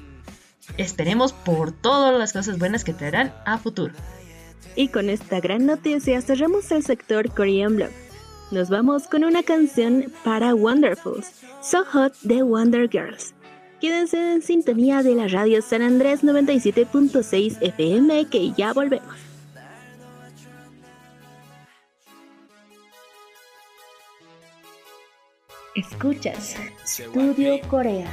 Esperemos 0.77 1.33
por 1.33 1.71
todas 1.71 2.17
las 2.17 2.33
cosas 2.33 2.57
buenas 2.57 2.83
que 2.83 2.93
traerán 2.93 3.33
a 3.45 3.57
futuro. 3.57 3.93
Y 4.75 4.89
con 4.89 5.09
esta 5.09 5.39
gran 5.39 5.65
noticia 5.65 6.21
cerramos 6.21 6.71
el 6.71 6.83
sector 6.83 7.33
Korean 7.33 7.75
Blog 7.75 8.04
nos 8.51 8.69
vamos 8.69 9.07
con 9.07 9.23
una 9.23 9.43
canción 9.43 10.11
para 10.23 10.53
Wonderfuls, 10.53 11.31
So 11.61 11.83
Hot 11.85 12.13
de 12.21 12.43
Wonder 12.43 12.89
Girls. 12.89 13.33
Quédense 13.81 14.33
en 14.33 14.41
sintonía 14.41 15.03
de 15.03 15.15
la 15.15 15.27
radio 15.27 15.61
San 15.61 15.81
Andrés 15.81 16.23
97.6 16.23 17.57
FM 17.61 18.25
que 18.29 18.51
ya 18.51 18.73
volvemos. 18.73 19.15
Escuchas 25.75 26.55
Studio 26.85 27.59
Corea. 27.67 28.09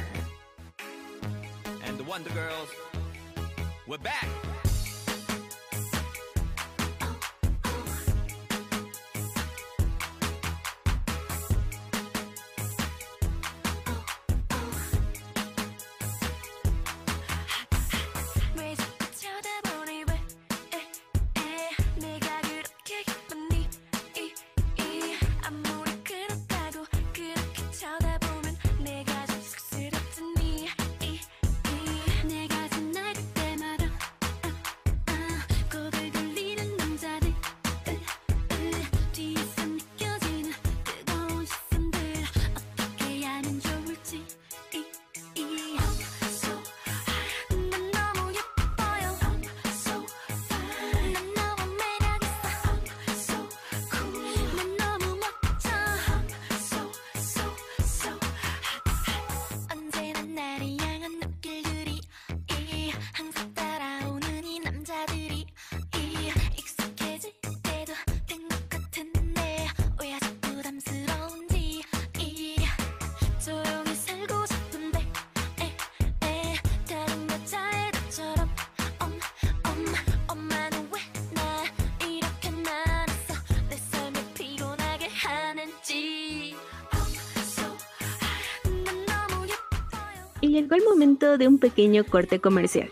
Llegó 90.53 90.75
el 90.75 90.83
momento 90.83 91.37
de 91.37 91.47
un 91.47 91.57
pequeño 91.57 92.05
corte 92.05 92.39
comercial. 92.39 92.89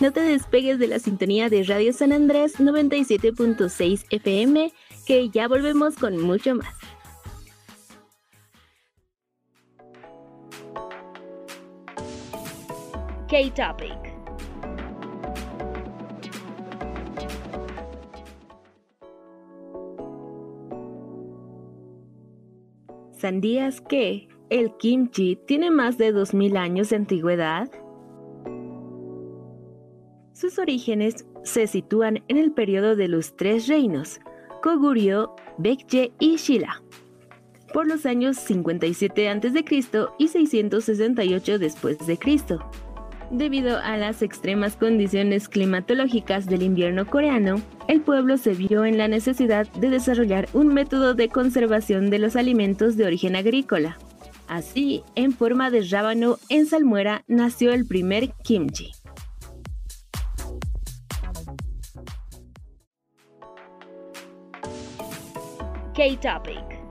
No 0.00 0.12
te 0.12 0.20
despegues 0.20 0.80
de 0.80 0.88
la 0.88 0.98
sintonía 0.98 1.48
de 1.48 1.62
Radio 1.62 1.92
San 1.92 2.12
Andrés 2.12 2.58
97.6 2.58 4.06
FM, 4.10 4.72
que 5.06 5.30
ya 5.30 5.46
volvemos 5.46 5.94
con 5.94 6.20
mucho 6.20 6.56
más. 6.56 6.74
K-Topic. 13.28 14.14
¿Sandías 23.16 23.80
que 23.80 24.28
el 24.50 24.76
kimchi 24.76 25.36
tiene 25.36 25.70
más 25.70 25.98
de 25.98 26.12
2000 26.12 26.56
años 26.56 26.90
de 26.90 26.96
antigüedad? 26.96 27.70
Sus 30.32 30.58
orígenes 30.58 31.26
se 31.44 31.66
sitúan 31.66 32.22
en 32.28 32.36
el 32.36 32.52
periodo 32.52 32.96
de 32.96 33.08
los 33.08 33.36
tres 33.36 33.68
reinos, 33.68 34.20
Koguryo, 34.62 35.36
Baekje 35.58 36.12
y 36.18 36.36
Shilla, 36.36 36.82
por 37.72 37.86
los 37.86 38.06
años 38.06 38.36
57 38.38 39.28
a.C. 39.28 39.64
y 40.18 40.28
668 40.28 41.58
después 41.58 42.06
de 42.06 42.18
Cristo. 42.18 42.58
Debido 43.30 43.78
a 43.78 43.96
las 43.96 44.22
extremas 44.22 44.76
condiciones 44.76 45.48
climatológicas 45.48 46.46
del 46.46 46.62
invierno 46.62 47.06
coreano, 47.06 47.56
el 47.88 48.00
pueblo 48.00 48.36
se 48.36 48.54
vio 48.54 48.84
en 48.84 48.98
la 48.98 49.08
necesidad 49.08 49.66
de 49.72 49.90
desarrollar 49.90 50.48
un 50.52 50.68
método 50.68 51.14
de 51.14 51.28
conservación 51.28 52.10
de 52.10 52.18
los 52.18 52.36
alimentos 52.36 52.96
de 52.96 53.06
origen 53.06 53.34
agrícola. 53.34 53.98
Así, 54.48 55.02
en 55.14 55.32
forma 55.32 55.70
de 55.70 55.82
rábano 55.82 56.38
en 56.48 56.66
salmuera 56.66 57.24
nació 57.26 57.72
el 57.72 57.86
primer 57.86 58.32
kimchi. 58.44 58.92
K-Topic. 65.94 66.84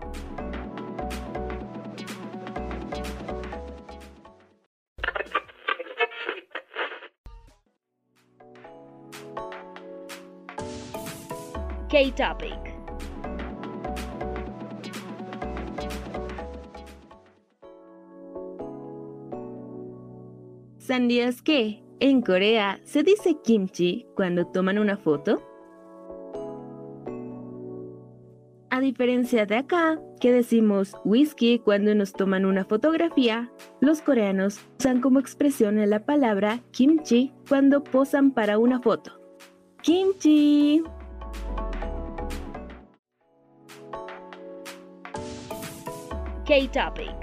K-Topic. 11.89 12.72
¿Sabías 20.93 21.41
que 21.41 21.81
en 21.99 22.21
Corea 22.21 22.79
se 22.83 23.01
dice 23.01 23.37
kimchi 23.43 24.05
cuando 24.15 24.45
toman 24.45 24.77
una 24.77 24.95
foto? 24.95 25.41
A 28.69 28.79
diferencia 28.79 29.47
de 29.47 29.55
acá, 29.55 29.99
que 30.19 30.31
decimos 30.31 30.95
whisky 31.03 31.57
cuando 31.57 31.95
nos 31.95 32.13
toman 32.13 32.45
una 32.45 32.63
fotografía, 32.63 33.51
los 33.81 34.03
coreanos 34.03 34.59
usan 34.79 35.01
como 35.01 35.19
expresión 35.19 35.77
la 35.89 36.05
palabra 36.05 36.59
kimchi 36.69 37.33
cuando 37.49 37.83
posan 37.83 38.29
para 38.29 38.59
una 38.59 38.79
foto. 38.79 39.19
Kimchi. 39.81 40.83
K-Topic. 46.45 47.22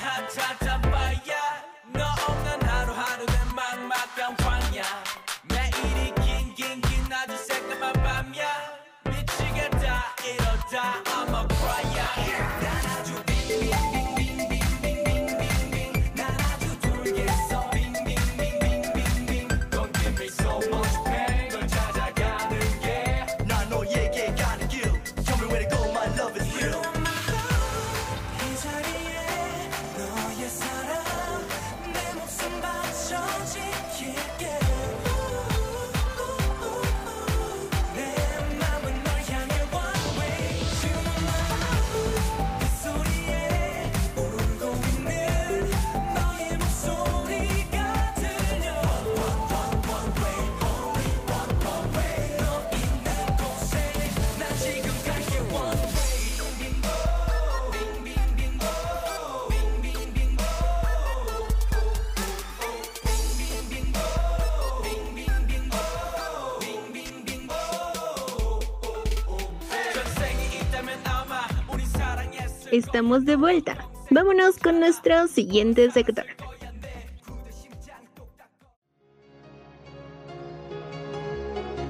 Estamos 72.71 73.25
de 73.25 73.35
vuelta. 73.35 73.85
Vámonos 74.09 74.57
con 74.57 74.79
nuestro 74.79 75.27
siguiente 75.27 75.91
sector. 75.91 76.25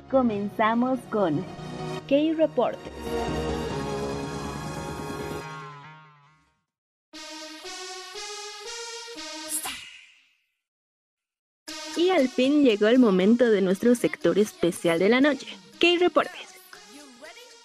Comenzamos 0.09 0.99
con 1.11 1.45
K-Reportes. 2.09 2.91
Y 11.95 12.09
al 12.09 12.27
fin 12.27 12.63
llegó 12.63 12.87
el 12.87 12.97
momento 12.97 13.51
de 13.51 13.61
nuestro 13.61 13.93
sector 13.93 14.39
especial 14.39 14.97
de 14.97 15.09
la 15.09 15.21
noche, 15.21 15.45
K-Reportes. 15.79 16.50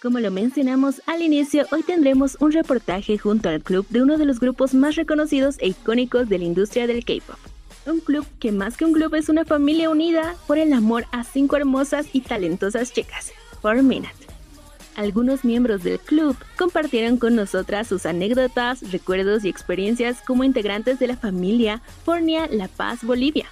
Como 0.01 0.19
lo 0.19 0.29
mencionamos 0.29 1.01
al 1.07 1.23
inicio, 1.23 1.65
hoy 1.71 1.81
tendremos 1.81 2.37
un 2.39 2.51
reportaje 2.51 3.17
junto 3.17 3.49
al 3.49 3.63
club 3.63 3.83
de 3.89 4.03
uno 4.03 4.19
de 4.19 4.25
los 4.25 4.39
grupos 4.39 4.75
más 4.75 4.95
reconocidos 4.95 5.55
e 5.57 5.69
icónicos 5.69 6.29
de 6.29 6.37
la 6.37 6.43
industria 6.43 6.85
del 6.85 7.03
K-pop. 7.03 7.39
Un 7.87 7.99
club 8.01 8.23
que 8.39 8.51
más 8.51 8.77
que 8.77 8.85
un 8.85 8.93
club 8.93 9.15
es 9.15 9.27
una 9.27 9.43
familia 9.43 9.89
unida 9.89 10.35
por 10.45 10.59
el 10.59 10.71
amor 10.73 11.05
a 11.11 11.23
cinco 11.23 11.57
hermosas 11.57 12.05
y 12.13 12.21
talentosas 12.21 12.93
chicas, 12.93 13.31
4 13.61 13.81
Minute. 13.81 14.13
Algunos 14.95 15.43
miembros 15.43 15.83
del 15.83 15.99
club 15.99 16.37
compartieron 16.59 17.17
con 17.17 17.35
nosotras 17.35 17.87
sus 17.87 18.05
anécdotas, 18.05 18.91
recuerdos 18.91 19.45
y 19.45 19.49
experiencias 19.49 20.21
como 20.21 20.43
integrantes 20.43 20.99
de 20.99 21.07
la 21.07 21.17
familia 21.17 21.81
Fornia 22.05 22.47
La 22.51 22.67
Paz 22.67 23.03
Bolivia. 23.03 23.47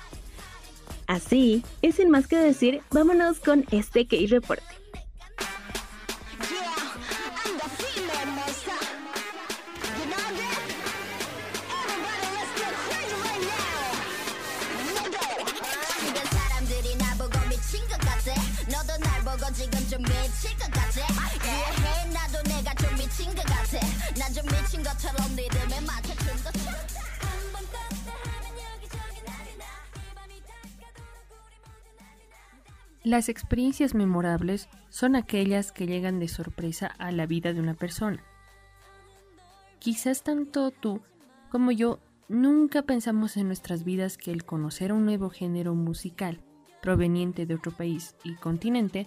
Así, 1.07 1.63
y 1.81 1.91
sin 1.91 2.11
más 2.11 2.27
que 2.27 2.37
decir, 2.37 2.81
vámonos 2.91 3.39
con 3.39 3.65
este 3.71 4.05
K 4.05 4.17
지금 19.54 19.78
좀 19.88 20.02
미칠 20.02 20.56
것 20.58 20.70
같아 20.70 20.90
이해해 20.90 22.12
나도 22.12 22.42
내가 22.42 22.74
좀 22.74 22.94
미친 22.96 23.26
것 23.34 23.44
같아 23.44 23.78
난 24.18 24.34
좀 24.34 24.44
미친 24.46 24.82
것처럼 24.82 25.36
리듬에 25.36 25.80
맞춰준 25.86 26.26
것처럼 26.42 26.74
한번 27.20 27.62
따뜻하면 27.70 28.50
여기저기 28.74 29.22
난리 29.24 29.56
나이 29.56 30.14
밤이 30.14 30.34
다가도록 30.42 31.06
우리 31.46 31.54
모두 31.62 31.86
난리 31.96 32.28
나 32.28 32.34
Las 33.04 33.28
experiencias 33.28 33.94
memorables 33.94 34.68
son 34.90 35.14
aquellas 35.14 35.70
que 35.72 35.86
llegan 35.86 36.18
de 36.18 36.26
sorpresa 36.26 36.88
a 36.98 37.12
la 37.12 37.26
vida 37.26 37.52
de 37.52 37.60
una 37.60 37.74
persona. 37.74 38.22
Quizás 39.78 40.22
tanto 40.22 40.72
tú 40.72 41.00
como 41.50 41.70
yo 41.70 42.00
nunca 42.28 42.82
pensamos 42.82 43.36
en 43.36 43.46
nuestras 43.46 43.84
vidas 43.84 44.16
que 44.18 44.32
el 44.32 44.44
conocer 44.44 44.92
un 44.92 45.04
nuevo 45.04 45.30
género 45.30 45.74
musical 45.74 46.40
proveniente 46.82 47.46
de 47.46 47.54
otro 47.54 47.72
país 47.72 48.14
y 48.24 48.34
continente, 48.36 49.06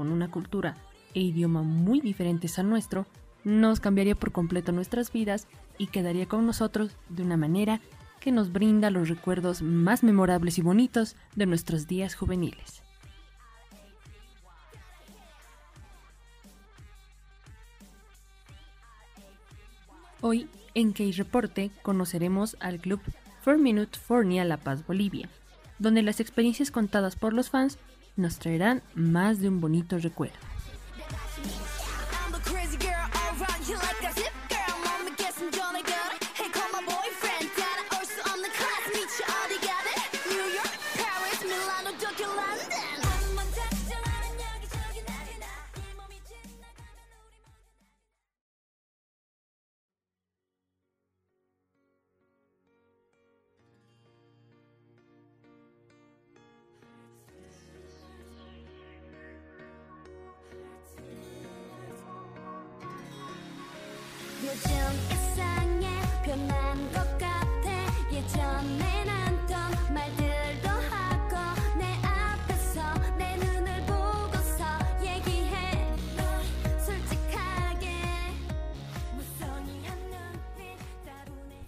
con 0.00 0.12
una 0.12 0.30
cultura 0.30 0.78
e 1.12 1.20
idioma 1.20 1.60
muy 1.60 2.00
diferentes 2.00 2.58
al 2.58 2.70
nuestro, 2.70 3.04
nos 3.44 3.80
cambiaría 3.80 4.14
por 4.14 4.32
completo 4.32 4.72
nuestras 4.72 5.12
vidas 5.12 5.46
y 5.76 5.88
quedaría 5.88 6.24
con 6.24 6.46
nosotros 6.46 6.96
de 7.10 7.22
una 7.22 7.36
manera 7.36 7.82
que 8.18 8.32
nos 8.32 8.50
brinda 8.50 8.88
los 8.88 9.10
recuerdos 9.10 9.60
más 9.60 10.02
memorables 10.02 10.56
y 10.56 10.62
bonitos 10.62 11.16
de 11.36 11.44
nuestros 11.44 11.86
días 11.86 12.14
juveniles. 12.14 12.82
Hoy, 20.22 20.48
en 20.72 20.94
K-Reporte, 20.94 21.72
conoceremos 21.82 22.56
al 22.60 22.80
club 22.80 23.02
4 23.44 23.62
Minute 23.62 23.98
Fornia 23.98 24.46
La 24.46 24.56
Paz 24.56 24.86
Bolivia, 24.86 25.28
donde 25.78 26.00
las 26.00 26.20
experiencias 26.20 26.70
contadas 26.70 27.16
por 27.16 27.34
los 27.34 27.50
fans 27.50 27.78
nos 28.16 28.38
traerán 28.38 28.82
más 28.94 29.40
de 29.40 29.48
un 29.48 29.60
bonito 29.60 29.98
recuerdo. 29.98 30.49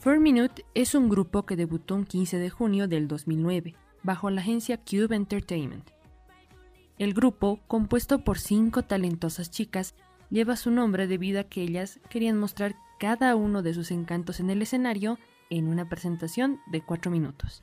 Four 0.03 0.19
Minute 0.19 0.67
es 0.75 0.97
un 0.97 1.09
grupo 1.09 1.47
que 1.47 1.55
debutó 1.55 1.95
un 1.95 2.05
15 2.05 2.37
de 2.39 2.51
junio 2.51 2.89
del 2.89 3.07
2009 3.07 3.77
bajo 4.03 4.31
la 4.31 4.41
agencia 4.41 4.77
Cube 4.79 5.15
Entertainment. 5.15 5.89
El 6.99 7.15
grupo, 7.15 7.61
compuesto 7.69 8.25
por 8.25 8.41
cinco 8.41 8.83
talentosas 8.83 9.53
chicas, 9.53 9.95
lleva 10.29 10.57
su 10.57 10.73
nombre 10.73 11.07
debido 11.07 11.39
a 11.39 11.45
que 11.45 11.63
ellas 11.63 12.01
querían 12.11 12.37
mostrar 12.37 12.75
cada 12.99 13.37
uno 13.37 13.63
de 13.63 13.75
sus 13.75 13.93
encantos 13.93 14.41
en 14.41 14.51
el 14.51 14.61
escenario 14.63 15.21
en 15.51 15.69
una 15.69 15.89
presentación 15.89 16.59
de 16.67 16.81
4 16.81 17.09
minutos. 17.09 17.63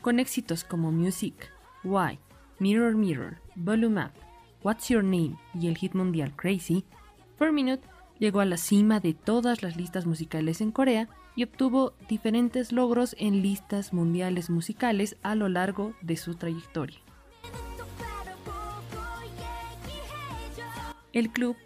Con 0.00 0.18
éxitos 0.18 0.64
como 0.64 0.90
Music, 0.90 1.52
Why, 1.84 2.18
Mirror 2.58 2.94
Mirror, 2.94 3.38
Volume 3.56 4.04
Up, 4.04 4.12
What's 4.62 4.88
Your 4.88 5.02
Name 5.02 5.36
y 5.54 5.68
el 5.68 5.76
hit 5.76 5.94
mundial 5.94 6.34
Crazy, 6.36 6.84
4 7.38 7.52
Minute 7.52 7.86
llegó 8.18 8.40
a 8.40 8.44
la 8.44 8.56
cima 8.56 9.00
de 9.00 9.12
todas 9.14 9.62
las 9.62 9.76
listas 9.76 10.06
musicales 10.06 10.60
en 10.60 10.70
Corea 10.70 11.08
y 11.36 11.44
obtuvo 11.44 11.94
diferentes 12.08 12.72
logros 12.72 13.16
en 13.18 13.42
listas 13.42 13.92
mundiales 13.92 14.50
musicales 14.50 15.16
a 15.22 15.34
lo 15.34 15.48
largo 15.48 15.94
de 16.00 16.16
su 16.16 16.34
trayectoria. 16.34 16.98
El 21.12 21.30
club 21.30 21.56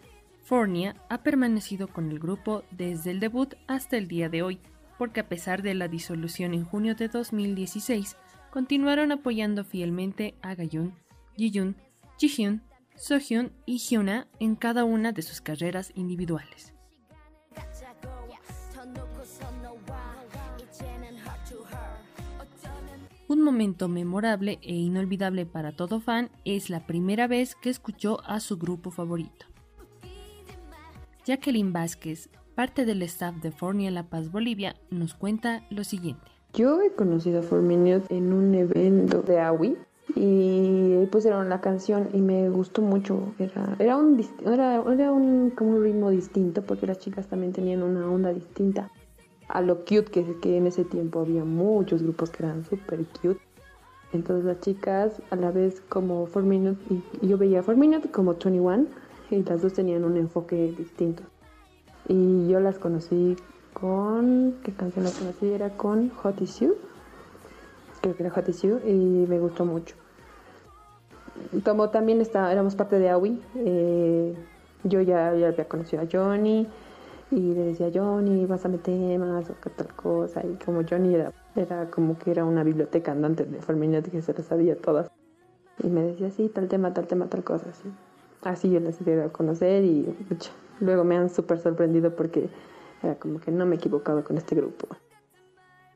Fornia 0.44 0.96
ha 1.08 1.22
permanecido 1.22 1.88
con 1.88 2.10
el 2.10 2.18
grupo 2.18 2.64
desde 2.70 3.10
el 3.10 3.20
debut 3.20 3.54
hasta 3.66 3.96
el 3.96 4.08
día 4.08 4.28
de 4.28 4.42
hoy, 4.42 4.60
porque 4.96 5.20
a 5.20 5.28
pesar 5.28 5.62
de 5.62 5.74
la 5.74 5.88
disolución 5.88 6.54
en 6.54 6.64
junio 6.64 6.94
de 6.94 7.08
2016, 7.08 8.16
continuaron 8.58 9.12
apoyando 9.12 9.62
fielmente 9.62 10.34
a 10.42 10.56
Gayun, 10.56 10.92
Jiyun, 11.36 11.76
Jihyun, 12.18 12.60
Sohyun 12.96 13.52
y 13.66 13.78
Hyuna 13.78 14.26
en 14.40 14.56
cada 14.56 14.82
una 14.82 15.12
de 15.12 15.22
sus 15.22 15.40
carreras 15.40 15.92
individuales. 15.94 16.74
Un 23.28 23.42
momento 23.42 23.86
memorable 23.86 24.58
e 24.62 24.74
inolvidable 24.74 25.46
para 25.46 25.70
todo 25.70 26.00
fan 26.00 26.28
es 26.44 26.68
la 26.68 26.84
primera 26.84 27.28
vez 27.28 27.54
que 27.54 27.70
escuchó 27.70 28.20
a 28.24 28.40
su 28.40 28.58
grupo 28.58 28.90
favorito. 28.90 29.46
Jacqueline 31.24 31.72
Vázquez, 31.72 32.28
parte 32.56 32.84
del 32.84 33.02
staff 33.02 33.36
de 33.36 33.52
Fornia 33.52 33.92
La 33.92 34.08
Paz 34.08 34.32
Bolivia, 34.32 34.74
nos 34.90 35.14
cuenta 35.14 35.64
lo 35.70 35.84
siguiente. 35.84 36.37
Yo 36.58 36.82
he 36.82 36.90
conocido 36.90 37.38
a 37.38 37.42
4 37.42 37.62
Minute 37.62 38.12
en 38.12 38.32
un 38.32 38.52
evento 38.52 39.22
de 39.22 39.38
AWI 39.38 39.76
y 40.16 41.06
pusieron 41.06 41.48
la 41.48 41.60
canción 41.60 42.08
y 42.12 42.20
me 42.20 42.50
gustó 42.50 42.82
mucho. 42.82 43.32
Era, 43.38 43.76
era, 43.78 43.96
un, 43.96 44.20
era, 44.44 44.82
era 44.92 45.12
un, 45.12 45.50
como 45.50 45.76
un 45.76 45.84
ritmo 45.84 46.10
distinto 46.10 46.62
porque 46.62 46.88
las 46.88 46.98
chicas 46.98 47.28
también 47.28 47.52
tenían 47.52 47.84
una 47.84 48.10
onda 48.10 48.32
distinta 48.32 48.90
a 49.46 49.60
lo 49.60 49.84
cute 49.84 50.06
que, 50.06 50.36
que 50.40 50.56
en 50.56 50.66
ese 50.66 50.82
tiempo 50.84 51.20
había 51.20 51.44
muchos 51.44 52.02
grupos 52.02 52.30
que 52.30 52.42
eran 52.42 52.64
súper 52.64 53.06
cute. 53.22 53.40
Entonces 54.12 54.44
las 54.44 54.58
chicas 54.58 55.22
a 55.30 55.36
la 55.36 55.52
vez 55.52 55.80
como 55.88 56.24
4 56.24 56.42
Minute 56.42 56.82
y, 56.90 57.24
y 57.24 57.28
yo 57.28 57.38
veía 57.38 57.60
a 57.60 57.62
4 57.62 57.78
Minute 57.78 58.10
como 58.10 58.32
21 58.32 58.86
y 59.30 59.44
las 59.44 59.62
dos 59.62 59.74
tenían 59.74 60.02
un 60.02 60.16
enfoque 60.16 60.74
distinto. 60.76 61.22
Y 62.08 62.48
yo 62.48 62.58
las 62.58 62.80
conocí 62.80 63.36
con, 63.80 64.56
¿qué 64.62 64.72
canción 64.72 65.04
las 65.04 65.14
conocí? 65.14 65.50
Era 65.50 65.70
con 65.70 66.10
Hot 66.10 66.40
Is 66.40 66.60
You, 66.60 66.76
creo 68.00 68.16
que 68.16 68.22
era 68.22 68.32
Hot 68.32 68.48
Is 68.48 68.62
You, 68.62 68.80
y 68.84 69.26
me 69.28 69.38
gustó 69.38 69.64
mucho. 69.64 69.96
Como 71.64 71.90
también 71.90 72.20
está, 72.20 72.50
éramos 72.52 72.74
parte 72.74 72.98
de 72.98 73.10
AWI, 73.10 73.40
eh, 73.56 74.34
yo 74.84 75.00
ya, 75.00 75.34
ya 75.34 75.48
había 75.48 75.68
conocido 75.68 76.02
a 76.02 76.06
Johnny, 76.10 76.66
y 77.30 77.54
le 77.54 77.64
decía, 77.64 77.90
Johnny, 77.92 78.46
vas 78.46 78.64
a 78.64 78.68
meter 78.68 79.18
más 79.18 79.50
o 79.50 79.54
qué 79.62 79.70
tal 79.70 79.94
cosa, 79.94 80.42
y 80.44 80.54
como 80.64 80.82
Johnny 80.88 81.14
era, 81.14 81.32
era 81.56 81.90
como 81.90 82.18
que 82.18 82.30
era 82.30 82.44
una 82.44 82.64
biblioteca 82.64 83.12
andante 83.12 83.44
de 83.44 83.60
Forminet 83.60 84.10
que 84.10 84.22
se 84.22 84.32
las 84.32 84.46
sabía 84.46 84.76
todas. 84.76 85.10
Y 85.82 85.88
me 85.88 86.02
decía, 86.02 86.30
sí, 86.30 86.48
tal 86.48 86.68
tema, 86.68 86.92
tal 86.92 87.06
tema, 87.06 87.26
tal 87.26 87.44
cosa, 87.44 87.66
así. 87.70 87.88
Así 88.42 88.70
yo 88.70 88.80
las 88.80 89.00
he 89.06 89.22
a 89.22 89.28
conocer 89.28 89.84
y 89.84 90.02
pucha, 90.28 90.50
luego 90.80 91.04
me 91.04 91.16
han 91.16 91.28
súper 91.28 91.58
sorprendido 91.58 92.14
porque 92.14 92.48
era 93.02 93.18
como 93.18 93.40
que 93.40 93.50
no 93.50 93.66
me 93.66 93.76
he 93.76 93.78
equivocado 93.78 94.24
con 94.24 94.38
este 94.38 94.54
grupo. 94.54 94.88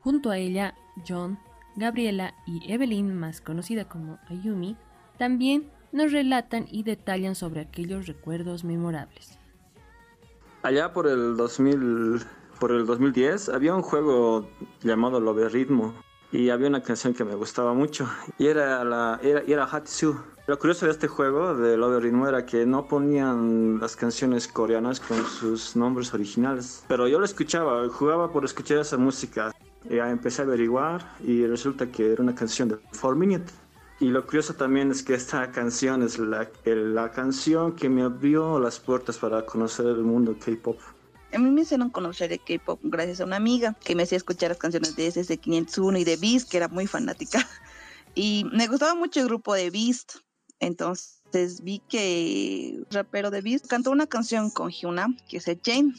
Junto 0.00 0.30
a 0.30 0.38
ella, 0.38 0.74
John, 1.06 1.38
Gabriela 1.76 2.34
y 2.46 2.72
Evelyn, 2.72 3.14
más 3.14 3.40
conocida 3.40 3.88
como 3.88 4.18
Ayumi, 4.28 4.76
también 5.18 5.70
nos 5.92 6.12
relatan 6.12 6.66
y 6.70 6.82
detallan 6.82 7.34
sobre 7.34 7.60
aquellos 7.60 8.06
recuerdos 8.06 8.64
memorables. 8.64 9.38
Allá 10.62 10.92
por 10.92 11.06
el 11.06 11.36
2000, 11.36 12.22
por 12.58 12.72
el 12.72 12.86
2010 12.86 13.48
había 13.48 13.74
un 13.74 13.82
juego 13.82 14.48
llamado 14.80 15.20
Logaritmo 15.20 15.94
y 16.32 16.48
había 16.48 16.68
una 16.68 16.82
canción 16.82 17.12
que 17.12 17.24
me 17.24 17.34
gustaba 17.34 17.74
mucho 17.74 18.08
y 18.38 18.46
era 18.46 18.82
la 18.84 19.20
era, 19.22 19.42
era 19.46 19.64
Hatsu. 19.64 20.16
Lo 20.48 20.58
curioso 20.58 20.86
de 20.86 20.92
este 20.92 21.06
juego 21.06 21.54
de 21.54 21.76
Logaritmo 21.76 22.26
era 22.26 22.44
que 22.44 22.66
no 22.66 22.88
ponían 22.88 23.78
las 23.78 23.94
canciones 23.94 24.48
coreanas 24.48 24.98
con 24.98 25.24
sus 25.24 25.76
nombres 25.76 26.12
originales, 26.12 26.84
pero 26.88 27.06
yo 27.06 27.20
lo 27.20 27.24
escuchaba, 27.24 27.88
jugaba 27.88 28.32
por 28.32 28.44
escuchar 28.44 28.78
esa 28.78 28.96
música. 28.96 29.52
Y 29.88 29.98
empecé 29.98 30.42
a 30.42 30.44
averiguar 30.44 31.16
y 31.24 31.44
resulta 31.44 31.86
que 31.86 32.12
era 32.12 32.22
una 32.22 32.34
canción 32.34 32.68
de 32.68 32.78
4 33.00 33.16
Minute. 33.16 33.52
Y 33.98 34.08
lo 34.08 34.24
curioso 34.24 34.54
también 34.54 34.90
es 34.90 35.02
que 35.02 35.14
esta 35.14 35.50
canción 35.50 36.02
es 36.02 36.18
la, 36.18 36.48
la 36.64 37.10
canción 37.10 37.72
que 37.72 37.88
me 37.88 38.02
abrió 38.02 38.58
las 38.60 38.78
puertas 38.78 39.18
para 39.18 39.44
conocer 39.44 39.86
el 39.86 40.02
mundo 40.02 40.36
K-pop. 40.44 40.78
A 41.32 41.38
mí 41.38 41.50
me 41.50 41.62
hicieron 41.62 41.88
conocer 41.88 42.32
el 42.32 42.40
K-pop 42.40 42.80
gracias 42.82 43.20
a 43.20 43.24
una 43.24 43.36
amiga 43.36 43.74
que 43.84 43.94
me 43.94 44.02
hacía 44.02 44.18
escuchar 44.18 44.50
las 44.50 44.58
canciones 44.58 44.96
de 44.96 45.06
SS 45.06 45.38
501 45.38 45.98
y 45.98 46.04
de 46.04 46.16
Beast, 46.16 46.50
que 46.50 46.58
era 46.58 46.68
muy 46.68 46.86
fanática. 46.86 47.46
Y 48.14 48.44
me 48.52 48.66
gustaba 48.66 48.94
mucho 48.94 49.20
el 49.20 49.26
grupo 49.26 49.54
de 49.54 49.70
Beast. 49.70 50.16
Entonces 50.60 51.62
vi 51.62 51.78
que 51.88 52.74
el 52.74 52.86
rapero 52.90 53.30
de 53.30 53.40
Beast 53.40 53.66
cantó 53.66 53.90
una 53.90 54.06
canción 54.06 54.50
con 54.50 54.70
Hyuna, 54.70 55.16
que 55.30 55.38
es 55.38 55.46
Jane, 55.64 55.94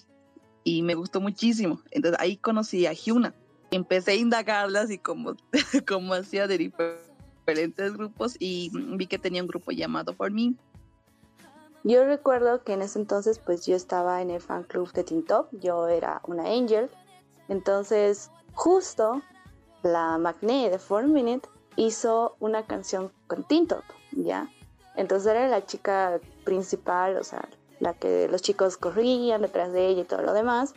y 0.63 0.84
me 0.84 0.93
gustó 0.93 1.22
muchísimo. 1.22 1.82
Entonces 1.89 2.19
ahí 2.22 2.38
conocí 2.38 2.86
a 2.86 2.93
Hyuna. 2.93 3.34
Empecé 3.72 4.12
a 4.12 4.15
indagarlas 4.15 4.91
y 4.91 5.00
como, 5.00 5.36
como 5.88 6.13
hacía 6.13 6.46
de 6.46 6.60
diferentes 6.60 7.93
grupos 7.93 8.36
y 8.38 8.69
vi 8.72 9.08
que 9.08 9.17
tenía 9.17 9.41
un 9.41 9.48
grupo 9.48 9.72
llamado 9.72 10.13
For 10.13 10.30
Me. 10.30 10.54
Yo 11.84 12.06
recuerdo 12.06 12.63
que 12.63 12.74
en 12.74 12.82
ese 12.82 13.00
entonces 13.00 13.39
pues 13.39 13.65
yo 13.65 13.76
estaba 13.76 14.22
en 14.22 14.32
el 14.32 14.41
fan 14.41 14.63
club 14.63 14.91
de 14.93 15.04
Teen 15.04 15.26
Top, 15.26 15.48
yo 15.52 15.88
era 15.88 16.22
una 16.26 16.46
angel, 16.46 16.89
entonces 17.50 18.32
justo 18.54 19.22
la 19.84 20.17
Magné 20.17 20.69
de 20.69 20.80
4 20.80 21.10
Minute 21.10 21.50
hizo 21.76 22.36
una 22.39 22.65
canción 22.65 23.12
con 23.28 23.43
Tinto, 23.43 23.84
¿ya? 24.12 24.50
Entonces 24.96 25.32
era 25.32 25.48
la 25.48 25.65
chica 25.65 26.19
principal, 26.46 27.17
o 27.17 27.24
sea, 27.24 27.50
la 27.80 27.93
que 27.93 28.28
los 28.30 28.41
chicos 28.41 28.78
corrían 28.78 29.41
detrás 29.41 29.74
de 29.74 29.88
ella 29.88 30.02
y 30.04 30.06
todo 30.06 30.22
lo 30.22 30.34
demás. 30.34 30.74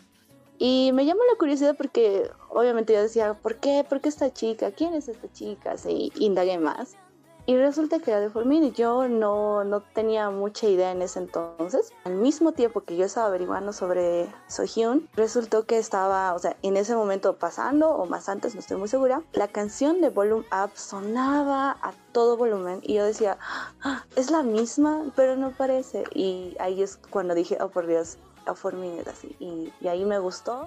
Y 0.58 0.90
me 0.94 1.04
llamó 1.04 1.20
la 1.30 1.38
curiosidad 1.38 1.76
porque 1.76 2.30
obviamente 2.48 2.94
yo 2.94 3.02
decía, 3.02 3.34
¿por 3.34 3.56
qué? 3.56 3.84
¿Por 3.86 4.00
qué 4.00 4.08
esta 4.08 4.32
chica? 4.32 4.72
¿Quién 4.72 4.94
es 4.94 5.06
esta 5.08 5.30
chica? 5.32 5.72
Así 5.72 6.10
indagué 6.16 6.58
más. 6.58 6.96
Y 7.46 7.56
resulta 7.56 8.00
que 8.00 8.10
era 8.10 8.18
de 8.18 8.28
Formin 8.28 8.64
y 8.64 8.72
yo 8.72 9.06
no, 9.06 9.62
no 9.62 9.80
tenía 9.80 10.30
mucha 10.30 10.66
idea 10.66 10.90
en 10.90 11.00
ese 11.00 11.20
entonces. 11.20 11.92
Al 12.02 12.16
mismo 12.16 12.50
tiempo 12.50 12.80
que 12.80 12.96
yo 12.96 13.04
estaba 13.04 13.28
averiguando 13.28 13.72
sobre 13.72 14.28
Sohyun, 14.48 15.08
resultó 15.14 15.64
que 15.64 15.78
estaba, 15.78 16.34
o 16.34 16.38
sea, 16.40 16.56
en 16.62 16.76
ese 16.76 16.96
momento 16.96 17.36
pasando, 17.36 17.90
o 17.90 18.06
más 18.06 18.28
antes, 18.28 18.54
no 18.54 18.60
estoy 18.60 18.78
muy 18.78 18.88
segura, 18.88 19.22
la 19.32 19.46
canción 19.46 20.00
de 20.00 20.10
Volume 20.10 20.44
Up 20.52 20.72
sonaba 20.74 21.76
a 21.82 21.92
todo 22.10 22.36
volumen 22.36 22.80
y 22.82 22.94
yo 22.94 23.04
decía, 23.04 23.38
"Ah, 23.80 24.04
es 24.16 24.32
la 24.32 24.42
misma, 24.42 25.12
pero 25.14 25.36
no 25.36 25.52
parece. 25.52 26.02
Y 26.14 26.56
ahí 26.58 26.82
es 26.82 26.98
cuando 27.10 27.34
dije, 27.34 27.58
oh 27.60 27.68
por 27.68 27.86
Dios, 27.86 28.18
a 28.46 28.54
Formin 28.54 28.98
es 28.98 29.06
así. 29.06 29.36
Y, 29.38 29.72
y 29.80 29.88
ahí 29.88 30.04
me 30.04 30.18
gustó. 30.18 30.66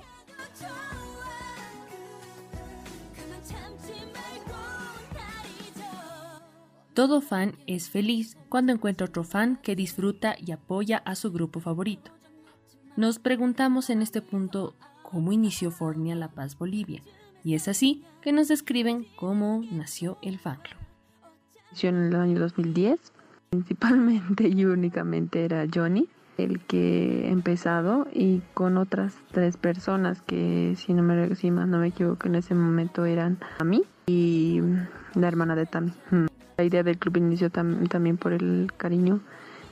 Todo 6.99 7.21
fan 7.21 7.53
es 7.65 7.89
feliz 7.89 8.35
cuando 8.49 8.73
encuentra 8.73 9.07
otro 9.07 9.23
fan 9.23 9.57
que 9.63 9.73
disfruta 9.73 10.35
y 10.37 10.51
apoya 10.51 10.97
a 11.05 11.15
su 11.15 11.31
grupo 11.31 11.61
favorito. 11.61 12.11
Nos 12.97 13.19
preguntamos 13.19 13.89
en 13.89 14.01
este 14.01 14.21
punto 14.21 14.75
cómo 15.01 15.31
inició 15.31 15.71
Fornia 15.71 16.13
La 16.17 16.27
Paz 16.27 16.57
Bolivia, 16.57 17.01
y 17.41 17.53
es 17.53 17.69
así 17.69 18.03
que 18.21 18.33
nos 18.33 18.49
describen 18.49 19.05
cómo 19.15 19.63
nació 19.71 20.17
el 20.21 20.39
fan 20.39 20.57
club. 20.57 20.77
En 21.81 21.95
el 21.95 22.15
año 22.15 22.37
2010. 22.37 22.99
Principalmente 23.51 24.49
y 24.49 24.65
únicamente 24.65 25.45
era 25.45 25.67
Johnny 25.73 26.09
el 26.37 26.59
que 26.59 27.27
ha 27.27 27.31
empezado 27.31 28.07
y 28.13 28.41
con 28.53 28.77
otras 28.77 29.15
tres 29.31 29.55
personas 29.55 30.21
que 30.21 30.73
si 30.75 30.93
no 30.93 31.03
me 31.03 31.33
si 31.37 31.49
no 31.49 31.65
me 31.65 31.87
equivoco 31.87 32.27
en 32.27 32.35
ese 32.35 32.55
momento 32.55 33.05
eran 33.05 33.39
a 33.57 33.63
mí 33.63 33.83
y 34.05 34.59
la 35.15 35.29
hermana 35.29 35.55
de 35.55 35.65
Tami. 35.65 35.93
La 36.59 36.65
idea 36.65 36.83
del 36.83 36.97
club 36.97 37.15
inició 37.15 37.49
tam- 37.49 37.87
también 37.87 38.17
por 38.17 38.33
el 38.33 38.69
cariño 38.75 39.21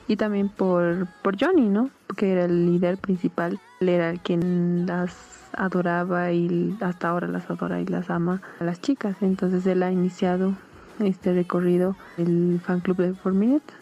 y 0.06 0.16
también 0.16 0.48
por, 0.48 1.06
por 1.22 1.36
Johnny, 1.38 1.68
¿no? 1.68 1.90
Que 2.16 2.32
era 2.32 2.46
el 2.46 2.64
líder 2.64 2.96
principal, 2.96 3.60
él 3.80 3.90
era 3.90 4.08
el 4.08 4.20
quien 4.20 4.86
las 4.86 5.14
adoraba 5.52 6.32
y 6.32 6.74
hasta 6.80 7.10
ahora 7.10 7.26
las 7.28 7.50
adora 7.50 7.78
y 7.78 7.84
las 7.84 8.08
ama 8.08 8.40
a 8.58 8.64
las 8.64 8.80
chicas. 8.80 9.16
Entonces 9.20 9.66
él 9.66 9.82
ha 9.82 9.92
iniciado 9.92 10.54
este 10.98 11.34
recorrido, 11.34 11.94
el 12.16 12.58
fan 12.64 12.80
club 12.80 12.96
de 12.96 13.12
4 13.12 13.34
Minute. 13.34 13.74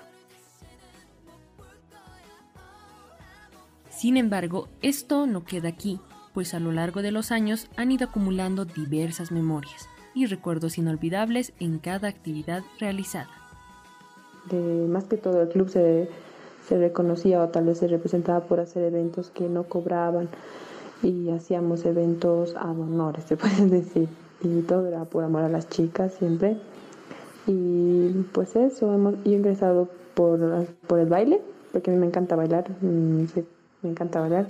Sin 3.89 4.17
embargo, 4.17 4.67
esto 4.83 5.29
no 5.29 5.45
queda 5.45 5.69
aquí, 5.69 6.01
pues 6.35 6.55
a 6.55 6.59
lo 6.59 6.73
largo 6.73 7.03
de 7.03 7.13
los 7.13 7.31
años 7.31 7.69
han 7.77 7.93
ido 7.93 8.09
acumulando 8.09 8.65
diversas 8.65 9.31
memorias 9.31 9.89
y 10.17 10.25
recuerdos 10.25 10.79
inolvidables 10.79 11.53
en 11.61 11.79
cada 11.79 12.09
actividad 12.09 12.65
realizada. 12.81 13.29
de 14.51 14.89
más 14.89 15.05
que 15.05 15.19
todo 15.19 15.43
el 15.43 15.49
club 15.49 15.69
se, 15.69 16.09
se 16.67 16.79
reconocía 16.79 17.43
o 17.43 17.49
tal 17.49 17.67
vez 17.67 17.79
se 17.79 17.87
representaba 17.87 18.41
por 18.41 18.59
hacer 18.59 18.85
eventos 18.85 19.31
que 19.31 19.47
no 19.49 19.65
cobraban 19.65 20.29
y 21.03 21.29
hacíamos 21.29 21.85
eventos 21.85 22.57
a 22.57 22.71
honores, 22.71 23.25
se 23.25 23.37
puede 23.37 23.67
decir. 23.67 24.09
Y 24.41 24.63
todo 24.63 24.87
era 24.87 25.05
por 25.05 25.23
amor 25.23 25.43
a 25.43 25.49
las 25.51 25.69
chicas 25.69 26.15
siempre. 26.15 26.57
Y 27.47 28.09
pues 28.33 28.57
eso, 28.57 28.93
hemos, 28.95 29.15
yo 29.25 29.33
he 29.33 29.37
ingresado 29.37 29.89
por, 30.15 30.67
por 30.87 30.99
el 30.99 31.09
baile, 31.09 31.43
porque 31.73 31.91
a 31.91 31.95
mí 31.95 32.01
me 32.01 32.07
encanta 32.07 32.37
bailar, 32.37 32.71
mm, 32.81 33.27
sí, 33.35 33.45
me 33.83 33.91
encanta 33.91 34.21
bailar. 34.21 34.47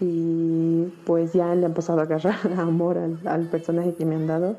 Y 0.00 0.84
pues 1.04 1.34
ya 1.34 1.54
le 1.54 1.66
han 1.66 1.74
pasado 1.74 2.00
a 2.00 2.04
agarrar 2.04 2.38
amor 2.58 2.96
al, 2.96 3.20
al 3.26 3.48
personaje 3.48 3.94
que 3.94 4.06
me 4.06 4.14
han 4.14 4.26
dado 4.26 4.56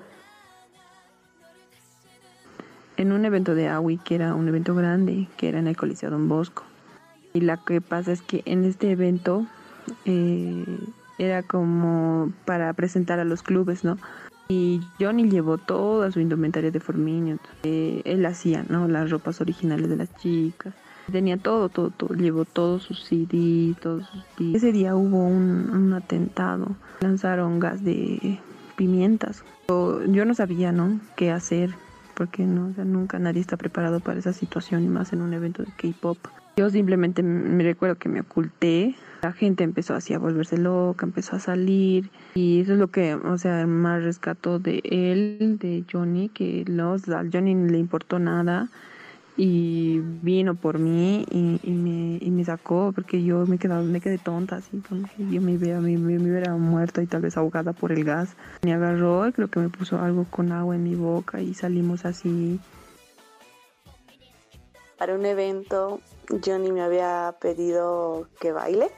en 3.00 3.14
un 3.14 3.24
evento 3.24 3.56
de 3.56 3.70
AWI, 3.70 3.98
que 3.98 4.16
era 4.16 4.36
un 4.36 4.50
evento 4.50 4.76
grande, 4.76 5.30
que 5.38 5.48
era 5.48 5.60
en 5.60 5.68
el 5.68 5.78
Coliseo 5.78 6.10
Don 6.10 6.28
Bosco. 6.28 6.64
Y 7.34 7.40
lo 7.40 7.64
que 7.64 7.80
pasa 7.80 8.12
es 8.12 8.22
que 8.22 8.44
en 8.46 8.66
este 8.66 8.92
evento 8.92 9.48
eh, 10.04 10.66
era 11.18 11.42
como 11.42 12.34
para 12.44 12.74
presentar 12.74 13.20
a 13.20 13.24
los 13.24 13.42
clubes, 13.42 13.86
¿no? 13.86 13.98
Y 14.50 14.82
Johnny 15.00 15.30
llevó 15.30 15.58
toda 15.58 16.12
su 16.12 16.20
indumentaria 16.20 16.72
de 16.72 16.80
Forminio. 16.82 17.38
Eh, 17.64 18.02
él 18.04 18.26
hacía, 18.26 18.66
¿no? 18.68 18.90
Las 18.90 19.10
ropas 19.12 19.40
originales 19.40 19.90
de 19.90 19.96
las 19.96 20.14
chicas. 20.18 20.74
Tenía 21.10 21.38
todo, 21.38 21.70
todo, 21.70 21.92
todo. 21.92 22.14
Llevó 22.16 22.44
todos 22.44 22.84
sus 22.84 23.06
CD, 23.06 23.76
todos 23.82 24.10
sus. 24.36 24.56
Ese 24.56 24.74
día 24.74 24.98
hubo 24.98 25.24
un, 25.24 25.70
un 25.70 25.94
atentado. 25.94 26.76
Lanzaron 27.00 27.62
gas 27.62 27.82
de 27.82 28.40
pimientas. 28.76 29.46
Yo, 29.70 30.04
yo 30.04 30.26
no 30.26 30.34
sabía, 30.34 30.74
¿no? 30.74 31.00
Qué 31.16 31.32
hacer 31.32 31.74
porque 32.20 32.44
no, 32.44 32.68
o 32.68 32.74
sea, 32.74 32.84
nunca 32.84 33.18
nadie 33.18 33.40
está 33.40 33.56
preparado 33.56 34.02
para 34.02 34.20
esa 34.20 34.34
situación 34.34 34.84
y 34.84 34.90
más 34.90 35.14
en 35.14 35.22
un 35.22 35.34
evento 35.34 35.64
de 35.64 35.72
K-pop. 35.72 36.18
Yo 36.58 36.70
simplemente 36.70 37.24
me 37.24 37.64
recuerdo 37.64 37.96
que 37.96 38.10
me 38.10 38.20
oculté, 38.20 38.94
la 39.22 39.32
gente 39.32 39.64
empezó 39.64 39.96
así 39.96 40.14
a 40.14 40.20
volverse 40.20 40.58
loca, 40.58 41.06
empezó 41.06 41.38
a 41.38 41.40
salir 41.40 42.10
y 42.36 42.60
eso 42.60 42.74
es 42.74 42.80
lo 42.80 42.90
que, 42.90 43.16
o 43.16 43.38
sea, 43.38 43.66
más 43.68 44.04
rescató 44.04 44.60
de 44.60 44.82
él, 44.84 45.60
de 45.62 45.86
Johnny, 45.90 46.28
que 46.28 46.66
los, 46.68 47.08
a 47.08 47.24
Johnny 47.32 47.56
no 47.56 47.72
le 47.72 47.78
importó 47.78 48.20
nada 48.20 48.68
y 49.42 50.00
vino 50.00 50.54
por 50.54 50.80
mí 50.80 51.26
y, 51.32 51.62
y 51.64 51.72
me, 51.72 52.18
y 52.20 52.30
me 52.30 52.44
sacó 52.44 52.92
porque 52.94 53.24
yo 53.24 53.46
me 53.48 53.58
quedaba, 53.58 53.82
me 53.82 54.02
quedé 54.02 54.18
tonta 54.18 54.58
así, 54.58 54.82
como 54.82 55.04
que 55.04 55.26
yo 55.32 55.42
me, 55.42 55.56
hubiera- 55.56 55.80
me, 55.80 55.98
me, 55.98 56.18
hubiera 56.18 56.58
muerto 56.58 57.02
y 57.02 57.08
tal 57.08 57.22
vez 57.22 57.38
ahogada 57.38 57.72
por 57.72 57.94
el 57.94 58.04
gas. 58.04 58.36
Me 58.64 58.74
agarró 58.74 59.26
y 59.30 59.32
creo 59.32 59.48
que 59.48 59.62
me 59.62 59.70
puso 59.70 59.98
algo 59.98 60.26
con 60.30 60.52
agua 60.52 60.76
en 60.76 60.84
mi 60.84 60.96
boca 60.96 61.40
y 61.40 61.54
salimos 61.54 62.04
así 62.04 62.60
Para 64.98 65.16
un 65.16 65.26
evento, 65.26 66.02
Johnny 66.46 66.74
me 66.74 66.82
había 66.82 67.34
pedido 67.40 68.28
que 68.42 68.52
baile 68.52 68.92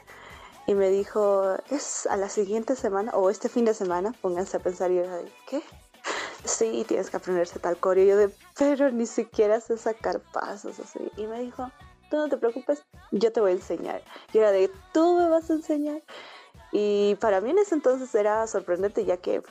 y 0.66 0.74
me 0.74 0.90
dijo, 0.90 1.54
es 1.70 2.06
a 2.06 2.16
la 2.16 2.28
siguiente 2.28 2.74
semana 2.74 3.12
o 3.12 3.30
este 3.30 3.48
fin 3.48 3.64
de 3.64 3.74
semana, 3.74 4.12
pónganse 4.20 4.56
a 4.56 4.60
pensar 4.60 4.90
y 4.90 4.96
yo 4.96 5.02
de, 5.02 5.30
¿qué? 5.48 5.62
Sí, 6.44 6.84
tienes 6.88 7.10
que 7.10 7.16
aprenderse 7.16 7.58
tal 7.58 7.76
coreo. 7.78 8.04
Y 8.04 8.08
yo 8.08 8.16
de, 8.16 8.34
pero 8.58 8.90
ni 8.90 9.06
siquiera 9.06 9.60
sé 9.60 9.76
sacar 9.76 10.20
pasos 10.32 10.78
así. 10.80 11.10
Y 11.16 11.26
me 11.26 11.40
dijo, 11.40 11.70
tú 12.10 12.16
no 12.16 12.28
te 12.28 12.36
preocupes, 12.36 12.84
yo 13.10 13.32
te 13.32 13.40
voy 13.40 13.52
a 13.52 13.54
enseñar. 13.54 14.02
Y 14.32 14.38
era 14.38 14.50
de, 14.50 14.70
tú 14.92 15.16
me 15.16 15.28
vas 15.28 15.50
a 15.50 15.54
enseñar. 15.54 16.02
Y 16.72 17.16
para 17.16 17.40
mí 17.40 17.50
en 17.50 17.58
ese 17.58 17.74
entonces 17.74 18.14
era 18.14 18.46
sorprendente 18.46 19.04
ya 19.04 19.18
que 19.18 19.42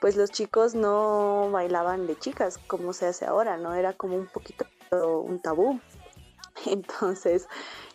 pues 0.00 0.16
los 0.16 0.30
chicos 0.30 0.74
no 0.74 1.48
bailaban 1.50 2.06
de 2.06 2.18
chicas 2.18 2.58
como 2.58 2.92
se 2.92 3.06
hace 3.06 3.24
ahora, 3.24 3.56
¿no? 3.56 3.74
Era 3.74 3.94
como 3.94 4.16
un 4.16 4.26
poquito 4.26 4.66
un 4.90 5.40
tabú. 5.40 5.80
Entonces 6.66 7.48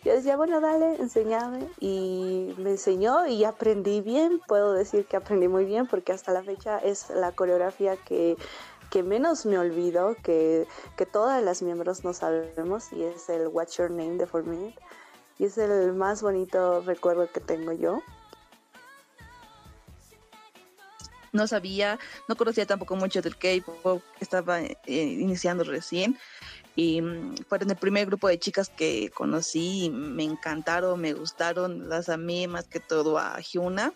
yo 0.04 0.12
decía, 0.12 0.36
bueno, 0.36 0.60
dale, 0.60 0.96
enséñame. 0.96 1.68
Y 1.80 2.54
me 2.58 2.70
enseñó 2.70 3.26
y 3.26 3.44
aprendí 3.44 4.00
bien. 4.00 4.40
Puedo 4.46 4.72
decir 4.72 5.06
que 5.06 5.16
aprendí 5.16 5.48
muy 5.48 5.64
bien 5.64 5.86
porque 5.86 6.12
hasta 6.12 6.32
la 6.32 6.42
fecha 6.42 6.78
es 6.78 7.10
la 7.10 7.32
coreografía 7.32 7.96
que, 7.96 8.36
que 8.90 9.02
menos 9.02 9.46
me 9.46 9.58
olvido, 9.58 10.16
que, 10.22 10.66
que 10.96 11.06
todas 11.06 11.42
las 11.42 11.62
miembros 11.62 12.04
no 12.04 12.12
sabemos 12.12 12.92
y 12.92 13.04
es 13.04 13.28
el 13.28 13.48
What's 13.48 13.76
Your 13.76 13.90
Name 13.90 14.16
de 14.16 14.26
4 14.26 14.50
Minute. 14.50 14.78
Y 15.38 15.46
es 15.46 15.56
el 15.56 15.94
más 15.94 16.22
bonito 16.22 16.82
recuerdo 16.82 17.30
que 17.32 17.40
tengo 17.40 17.72
yo. 17.72 18.00
no 21.32 21.46
sabía, 21.46 21.98
no 22.28 22.36
conocía 22.36 22.66
tampoco 22.66 22.96
mucho 22.96 23.22
del 23.22 23.36
K-pop, 23.36 24.02
estaba 24.20 24.60
eh, 24.60 24.76
iniciando 24.86 25.64
recién. 25.64 26.18
Y 26.76 27.02
mm, 27.02 27.36
fueron 27.48 27.70
el 27.70 27.76
primer 27.76 28.06
grupo 28.06 28.28
de 28.28 28.38
chicas 28.38 28.68
que 28.68 29.10
conocí, 29.10 29.84
y 29.86 29.90
me 29.90 30.24
encantaron, 30.24 31.00
me 31.00 31.12
gustaron, 31.12 31.88
las 31.88 32.08
amé 32.08 32.48
más 32.48 32.66
que 32.66 32.80
todo 32.80 33.18
a 33.18 33.38
Hyuna, 33.40 33.92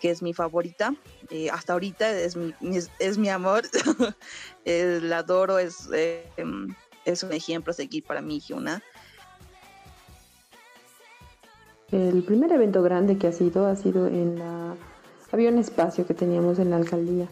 que 0.00 0.10
es 0.10 0.22
mi 0.22 0.34
favorita. 0.34 0.94
Eh, 1.30 1.50
hasta 1.50 1.72
ahorita 1.72 2.10
es 2.10 2.36
mi, 2.36 2.54
es, 2.98 3.18
mi 3.18 3.28
amor, 3.28 3.62
Eh, 4.66 4.98
la 5.02 5.18
adoro, 5.18 5.58
es, 5.58 5.90
eh, 5.92 6.26
em, 6.38 6.74
es 7.04 7.22
un 7.22 7.32
ejemplo 7.32 7.70
a 7.70 7.74
seguir 7.74 8.02
para 8.02 8.22
mí, 8.22 8.40
Hyuna. 8.40 8.82
El 11.92 12.22
primer 12.22 12.50
evento 12.50 12.82
grande 12.82 13.18
que 13.18 13.26
ha 13.26 13.32
sido 13.32 13.66
ha 13.66 13.76
sido 13.76 14.06
en 14.06 14.38
la... 14.38 14.74
Había 15.30 15.50
un 15.50 15.58
espacio 15.58 16.06
que 16.06 16.14
teníamos 16.14 16.58
en 16.58 16.70
la 16.70 16.76
alcaldía 16.76 17.28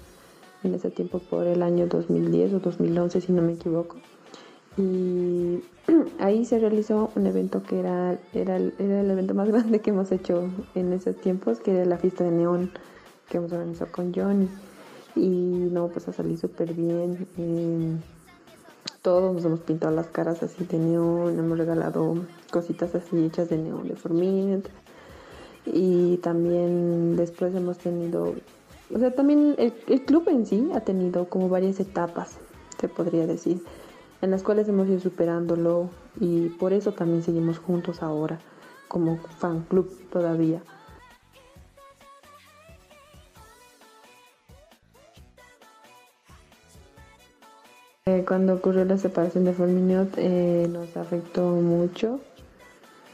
en 0.63 0.75
ese 0.75 0.91
tiempo 0.91 1.19
por 1.19 1.47
el 1.47 1.63
año 1.63 1.87
2010 1.87 2.55
o 2.55 2.59
2011 2.61 3.21
si 3.21 3.33
no 3.33 3.43
me 3.43 3.55
equivoco. 3.55 3.97
Y 4.77 5.63
ahí 6.19 6.45
se 6.45 6.59
realizó 6.59 7.11
un 7.15 7.27
evento 7.27 7.63
que 7.63 7.81
era, 7.81 8.19
era, 8.33 8.57
era 8.57 9.01
el 9.01 9.11
evento 9.11 9.35
más 9.35 9.49
grande 9.53 9.81
que 9.81 9.91
hemos 9.91 10.11
hecho 10.13 10.49
en 10.75 10.93
esos 10.93 11.17
tiempos, 11.17 11.61
que 11.61 11.73
era 11.73 11.85
la 11.85 11.99
fiesta 11.99 12.25
de 12.25 12.31
neón 12.31 12.71
que 13.29 13.39
hemos 13.39 13.53
organizado 13.53 13.91
con 13.93 14.13
Johnny. 14.15 14.49
y 15.17 15.29
no, 15.29 15.89
pues 15.89 16.09
ha 16.09 16.13
salido 16.13 16.39
súper 16.39 16.75
bien. 16.75 17.27
eh, 17.39 17.97
todos 19.03 19.35
nos 19.35 19.45
hemos 19.45 19.61
pintado 19.61 19.95
las 19.95 20.07
caras 20.07 20.43
así 20.43 20.65
de 20.65 20.79
neón, 20.79 21.39
hemos 21.39 21.59
regalado 21.59 22.15
cositas 22.53 22.95
así 22.95 23.25
hechas 23.25 23.49
de 23.49 23.59
neón 23.59 23.89
de 23.89 23.97
Forminet. 23.97 24.71
Y 25.67 26.17
también 26.19 27.17
después 27.17 27.55
hemos 27.55 27.79
tenido, 27.79 28.35
o 28.93 28.99
sea, 28.99 29.15
también 29.15 29.55
el, 29.59 29.73
el 29.89 30.05
club 30.05 30.29
en 30.29 30.45
sí 30.47 30.71
ha 30.75 30.81
tenido 30.81 31.29
como 31.29 31.49
varias 31.49 31.79
etapas, 31.79 32.39
se 32.81 32.89
podría 32.89 33.27
decir, 33.27 33.63
en 34.23 34.31
las 34.31 34.43
cuales 34.43 34.69
hemos 34.69 34.89
ido 34.89 35.01
superándolo 35.01 35.91
y 36.21 36.49
por 36.49 36.73
eso 36.73 36.93
también 36.93 37.23
seguimos 37.23 37.59
juntos 37.59 38.03
ahora, 38.03 38.39
como 38.89 39.19
fan 39.19 39.65
club 39.69 39.91
todavía. 40.11 40.63
Eh, 48.07 48.25
Cuando 48.27 48.55
ocurrió 48.55 48.85
la 48.85 48.97
separación 48.97 49.45
de 49.45 49.53
Forminot 49.53 50.15
eh, 50.17 50.69
nos 50.71 50.97
afectó 50.97 51.43
mucho 51.51 52.21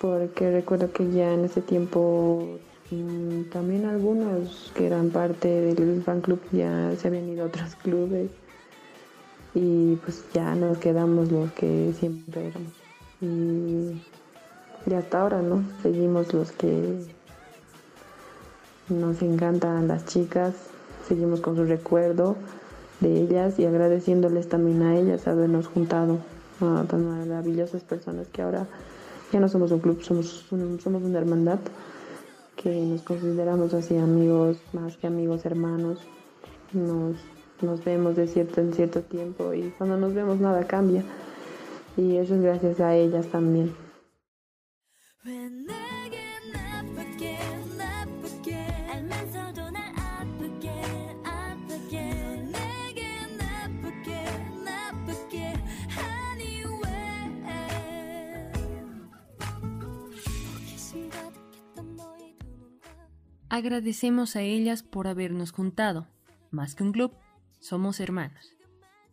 porque 0.01 0.51
recuerdo 0.51 0.93
que 0.93 1.11
ya 1.11 1.33
en 1.33 1.45
ese 1.45 1.63
tiempo 1.63 2.59
mm, 2.91 3.45
también 3.51 3.87
algunos 3.87 4.73
que 4.75 4.87
eran 4.87 5.11
parte 5.11 5.49
del 5.49 6.03
fan 6.03 6.21
club 6.21 6.41
ya 6.53 6.95
se 6.97 7.09
habían 7.09 7.29
ido 7.29 7.45
a 7.45 7.47
otros 7.47 7.75
clubes 7.77 8.31
y 9.59 9.97
pues 9.97 10.25
ya 10.33 10.55
nos 10.55 10.79
quedamos 10.79 11.33
los 11.33 11.51
que 11.53 11.93
siempre 11.99 12.49
éramos 12.49 12.73
y, 13.21 14.01
y 14.89 14.95
hasta 14.95 15.21
ahora 15.21 15.43
no 15.43 15.65
seguimos 15.83 16.33
los 16.33 16.53
que 16.53 17.05
nos 18.89 19.21
encantan 19.21 19.89
las 19.89 20.07
chicas 20.07 20.55
seguimos 21.09 21.41
con 21.41 21.57
su 21.57 21.65
recuerdo 21.65 22.37
de 23.01 23.23
ellas 23.23 23.59
y 23.59 23.65
agradeciéndoles 23.65 24.49
también 24.49 24.83
a 24.83 24.97
ellas 24.97 25.27
habernos 25.27 25.67
juntado 25.67 26.19
a 26.61 26.85
tan 26.89 27.05
maravillosas 27.05 27.83
personas 27.83 28.29
que 28.29 28.43
ahora 28.43 28.67
ya 29.33 29.41
no 29.41 29.49
somos 29.49 29.73
un 29.73 29.81
club, 29.81 30.03
somos, 30.03 30.47
somos 30.83 31.03
una 31.03 31.19
hermandad 31.19 31.59
que 32.57 32.71
nos 32.71 33.03
consideramos 33.03 33.75
así 33.75 33.97
amigos, 33.97 34.59
más 34.73 34.97
que 34.97 35.07
amigos, 35.07 35.45
hermanos. 35.45 35.99
Nos, 36.73 37.17
nos 37.63 37.85
vemos 37.85 38.17
de 38.17 38.27
cierto 38.27 38.61
en 38.61 38.73
cierto 38.73 39.03
tiempo 39.03 39.53
y 39.55 39.71
cuando 39.79 39.97
nos 39.97 40.15
vemos 40.15 40.39
nada 40.39 40.67
cambia. 40.67 41.03
Y 41.97 42.17
eso 42.17 42.35
es 42.35 42.43
gracias 42.43 42.81
a 42.81 42.95
ellas 42.95 43.27
también. 43.27 43.75
Agradecemos 63.59 64.37
a 64.37 64.43
ellas 64.43 64.85
por 64.85 65.09
habernos 65.09 65.51
juntado. 65.51 66.07
Más 66.53 66.77
que 66.77 66.85
un 66.85 66.93
club, 66.93 67.13
somos 67.61 68.01
hermanos. 68.01 68.55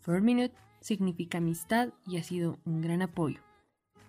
For 0.01 0.21
Minute 0.21 0.53
significa 0.81 1.39
amistad 1.39 1.89
y 2.05 2.17
ha 2.17 2.23
sido 2.23 2.57
un 2.65 2.81
gran 2.81 3.01
apoyo. 3.01 3.39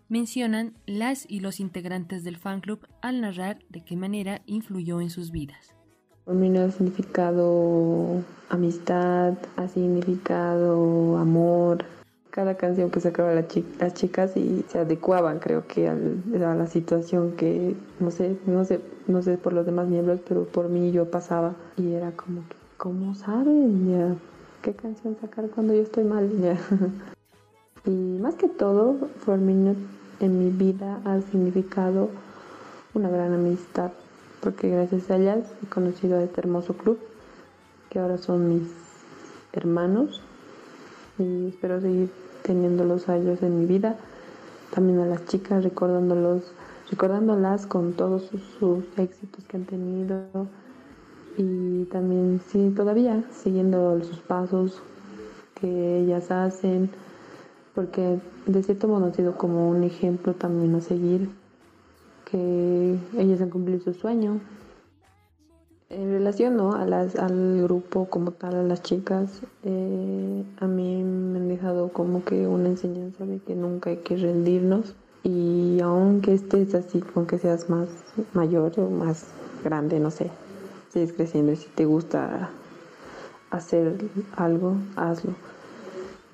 Mencionan 0.08 0.74
las 0.86 1.24
y 1.28 1.40
los 1.40 1.58
integrantes 1.58 2.22
del 2.22 2.36
fan 2.36 2.60
club 2.60 2.86
al 3.02 3.20
narrar 3.20 3.58
de 3.70 3.82
qué 3.84 3.96
manera 3.96 4.42
influyó 4.46 5.00
en 5.00 5.10
sus 5.10 5.30
vidas. 5.32 5.74
Mí 6.26 6.48
no 6.48 6.60
ha 6.60 6.70
significado 6.70 8.22
amistad, 8.50 9.34
ha 9.56 9.68
significado 9.68 11.16
amor. 11.18 11.84
Cada 12.30 12.56
canción 12.56 12.90
que 12.90 13.00
sacaba 13.00 13.32
la 13.32 13.48
chi- 13.48 13.64
las 13.78 13.94
chicas 13.94 14.36
y 14.36 14.64
se 14.68 14.78
adecuaban, 14.80 15.38
creo 15.38 15.66
que 15.66 15.88
al- 15.88 16.22
a 16.42 16.54
la 16.54 16.66
situación 16.66 17.32
que, 17.36 17.74
no 17.98 18.10
sé, 18.10 18.36
no 18.46 18.64
sé, 18.64 18.80
no 19.06 19.22
sé 19.22 19.38
por 19.38 19.52
los 19.54 19.64
demás 19.64 19.88
miembros, 19.88 20.20
pero 20.28 20.44
por 20.44 20.68
mí 20.68 20.92
yo 20.92 21.10
pasaba 21.10 21.54
y 21.78 21.92
era 21.92 22.10
como 22.12 22.42
que, 22.48 22.56
¿cómo 22.76 23.14
saben 23.14 23.90
ya 23.90 24.16
qué 24.62 24.74
canción 24.74 25.16
sacar 25.20 25.48
cuando 25.50 25.74
yo 25.74 25.82
estoy 25.82 26.04
mal? 26.04 26.30
Ya. 26.40 26.58
Y 27.86 28.18
más 28.18 28.34
que 28.34 28.48
todo, 28.48 28.96
For 29.20 29.38
Minute 29.38 29.78
en 30.18 30.40
mi 30.40 30.50
vida 30.50 31.00
ha 31.04 31.20
significado 31.20 32.08
una 32.94 33.08
gran 33.08 33.32
amistad, 33.32 33.92
porque 34.40 34.68
gracias 34.68 35.08
a 35.08 35.16
ellas 35.16 35.46
he 35.62 35.68
conocido 35.68 36.18
a 36.18 36.22
este 36.24 36.40
hermoso 36.40 36.74
club, 36.74 36.98
que 37.88 38.00
ahora 38.00 38.18
son 38.18 38.48
mis 38.48 38.68
hermanos, 39.52 40.20
y 41.16 41.46
espero 41.46 41.80
seguir 41.80 42.10
teniéndolos 42.42 43.08
a 43.08 43.18
ellos 43.18 43.40
en 43.42 43.60
mi 43.60 43.66
vida, 43.66 43.94
también 44.74 44.98
a 44.98 45.06
las 45.06 45.24
chicas, 45.26 45.62
recordándolos, 45.62 46.52
recordándolas 46.90 47.68
con 47.68 47.92
todos 47.92 48.22
sus, 48.22 48.42
sus 48.58 48.84
éxitos 48.98 49.44
que 49.44 49.58
han 49.58 49.64
tenido, 49.64 50.24
y 51.36 51.84
también, 51.86 52.40
sí, 52.48 52.72
todavía 52.74 53.22
siguiendo 53.30 54.02
sus 54.02 54.18
pasos 54.18 54.82
que 55.60 56.00
ellas 56.00 56.30
hacen, 56.30 56.90
porque 57.74 58.18
de 58.46 58.62
cierto 58.62 58.88
modo 58.88 59.06
han 59.06 59.14
sido 59.14 59.36
como 59.36 59.68
un 59.68 59.84
ejemplo 59.84 60.34
también 60.34 60.74
a 60.74 60.80
seguir, 60.80 61.28
que 62.30 62.98
ellas 63.18 63.40
han 63.40 63.50
cumplido 63.50 63.80
su 63.80 63.92
sueño. 63.92 64.40
En 65.88 66.10
relación 66.10 66.56
¿no? 66.56 66.72
a 66.72 66.84
las, 66.84 67.14
al 67.16 67.62
grupo 67.62 68.06
como 68.06 68.32
tal, 68.32 68.56
a 68.56 68.62
las 68.62 68.82
chicas, 68.82 69.40
eh, 69.62 70.44
a 70.58 70.66
mí 70.66 71.04
me 71.04 71.38
han 71.38 71.48
dejado 71.48 71.90
como 71.90 72.24
que 72.24 72.46
una 72.46 72.68
enseñanza 72.68 73.24
de 73.24 73.38
que 73.38 73.54
nunca 73.54 73.90
hay 73.90 73.98
que 73.98 74.16
rendirnos 74.16 74.96
y 75.22 75.78
aunque 75.80 76.34
estés 76.34 76.74
así, 76.74 77.02
aunque 77.14 77.38
seas 77.38 77.70
más 77.70 77.88
mayor 78.32 78.72
o 78.78 78.90
más 78.90 79.26
grande, 79.62 80.00
no 80.00 80.10
sé, 80.10 80.30
sigues 80.96 81.12
creciendo 81.12 81.52
y 81.52 81.56
si 81.56 81.68
te 81.68 81.84
gusta 81.84 82.48
hacer 83.50 83.98
algo, 84.34 84.76
hazlo. 84.96 85.32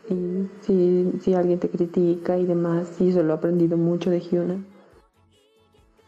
Y 0.08 0.48
si, 0.60 1.12
si 1.20 1.34
alguien 1.34 1.58
te 1.58 1.68
critica 1.68 2.38
y 2.38 2.46
demás, 2.46 3.00
y 3.00 3.08
eso 3.08 3.24
lo 3.24 3.32
he 3.32 3.36
aprendido 3.36 3.76
mucho 3.76 4.08
de 4.10 4.20
Hyuna. 4.20 4.64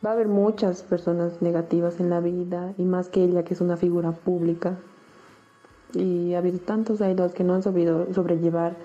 Va 0.07 0.11
a 0.11 0.13
haber 0.13 0.29
muchas 0.29 0.85
personas 0.85 1.43
negativas 1.43 1.99
en 1.99 2.11
la 2.11 2.21
vida, 2.21 2.75
y 2.79 2.85
más 2.85 3.09
que 3.09 3.25
ella, 3.25 3.43
que 3.43 3.55
es 3.55 3.61
una 3.61 3.77
figura 3.77 4.13
pública. 4.13 4.79
Y 5.93 6.35
ha 6.35 6.39
habido 6.39 6.61
tantos 6.61 7.01
idols 7.01 7.35
que 7.35 7.43
no 7.43 7.55
han 7.55 7.63
sabido 7.65 8.07
sobrellevar 8.15 8.77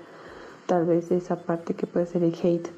tal 0.66 0.88
vez 0.88 1.12
esa 1.12 1.36
parte 1.36 1.76
que 1.76 1.86
puede 1.86 2.08
ser 2.08 2.24
el 2.24 2.34
hate 2.34 2.70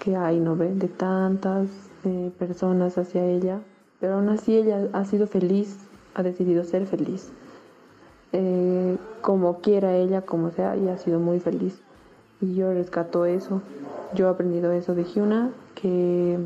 que 0.00 0.16
hay, 0.16 0.38
¿no 0.38 0.54
ve? 0.54 0.74
De 0.74 0.88
tantas 0.88 1.68
eh, 2.04 2.30
personas 2.38 2.98
hacia 2.98 3.24
ella. 3.24 3.62
Pero 4.00 4.16
aún 4.16 4.28
así 4.28 4.54
ella 4.54 4.90
ha 4.92 5.06
sido 5.06 5.26
feliz, 5.26 5.85
ha 6.16 6.22
decidido 6.22 6.64
ser 6.64 6.86
feliz 6.86 7.30
eh, 8.32 8.96
como 9.20 9.60
quiera 9.60 9.96
ella, 9.96 10.22
como 10.22 10.50
sea, 10.50 10.76
y 10.76 10.88
ha 10.88 10.98
sido 10.98 11.20
muy 11.20 11.40
feliz. 11.40 11.80
Y 12.40 12.54
yo 12.54 12.72
rescato 12.72 13.24
eso. 13.24 13.62
Yo 14.14 14.26
he 14.26 14.30
aprendido 14.30 14.72
eso 14.72 14.94
de 14.94 15.04
Hyuna, 15.04 15.52
que 15.74 16.38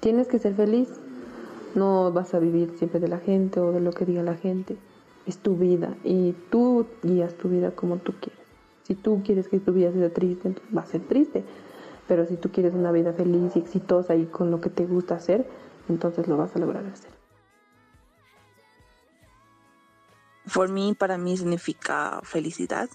tienes 0.00 0.28
que 0.28 0.38
ser 0.38 0.54
feliz. 0.54 0.88
No 1.74 2.12
vas 2.12 2.34
a 2.34 2.38
vivir 2.38 2.74
siempre 2.78 3.00
de 3.00 3.08
la 3.08 3.18
gente 3.18 3.60
o 3.60 3.72
de 3.72 3.80
lo 3.80 3.92
que 3.92 4.04
diga 4.04 4.22
la 4.22 4.34
gente. 4.34 4.76
Es 5.26 5.38
tu 5.38 5.56
vida 5.56 5.94
y 6.04 6.32
tú 6.50 6.86
guías 7.02 7.34
tu 7.34 7.48
vida 7.48 7.72
como 7.72 7.96
tú 7.96 8.12
quieres. 8.20 8.38
Si 8.84 8.94
tú 8.94 9.20
quieres 9.24 9.48
que 9.48 9.60
tu 9.60 9.72
vida 9.72 9.92
sea 9.92 10.10
triste, 10.10 10.48
entonces 10.48 10.76
va 10.76 10.82
a 10.82 10.86
ser 10.86 11.02
triste. 11.02 11.44
Pero 12.06 12.24
si 12.24 12.36
tú 12.36 12.50
quieres 12.50 12.72
una 12.72 12.92
vida 12.92 13.12
feliz 13.12 13.54
y 13.54 13.58
exitosa 13.58 14.16
y 14.16 14.24
con 14.24 14.50
lo 14.50 14.60
que 14.60 14.70
te 14.70 14.86
gusta 14.86 15.16
hacer, 15.16 15.46
entonces 15.88 16.28
lo 16.28 16.38
vas 16.38 16.56
a 16.56 16.58
lograr 16.58 16.86
hacer. 16.86 17.17
For 20.48 20.68
me, 20.68 20.94
para 20.94 21.18
mí 21.18 21.36
significa 21.36 22.20
felicidad. 22.22 22.88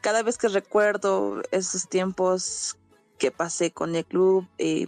Cada 0.00 0.22
vez 0.22 0.38
que 0.38 0.48
recuerdo 0.48 1.42
esos 1.50 1.88
tiempos 1.88 2.76
que 3.18 3.30
pasé 3.30 3.72
con 3.72 3.94
el 3.94 4.04
club, 4.04 4.46
eh, 4.58 4.86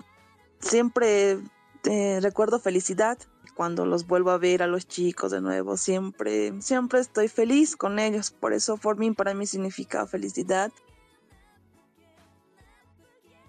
siempre 0.61 1.39
eh, 1.85 2.19
recuerdo 2.21 2.61
felicidad. 2.61 3.19
Cuando 3.55 3.85
los 3.85 4.07
vuelvo 4.07 4.31
a 4.31 4.39
ver 4.39 4.63
a 4.63 4.67
los 4.67 4.87
chicos 4.87 5.33
de 5.33 5.41
nuevo, 5.41 5.77
siempre, 5.77 6.61
siempre 6.63 7.01
estoy 7.01 7.29
feliz 7.29 7.77
con 7.77 7.99
ellos. 7.99 8.31
Por 8.31 8.53
eso, 8.53 8.77
For 8.77 8.97
me, 8.97 9.13
para 9.13 9.35
mí 9.35 9.47
significa 9.47 10.07
felicidad. 10.07 10.73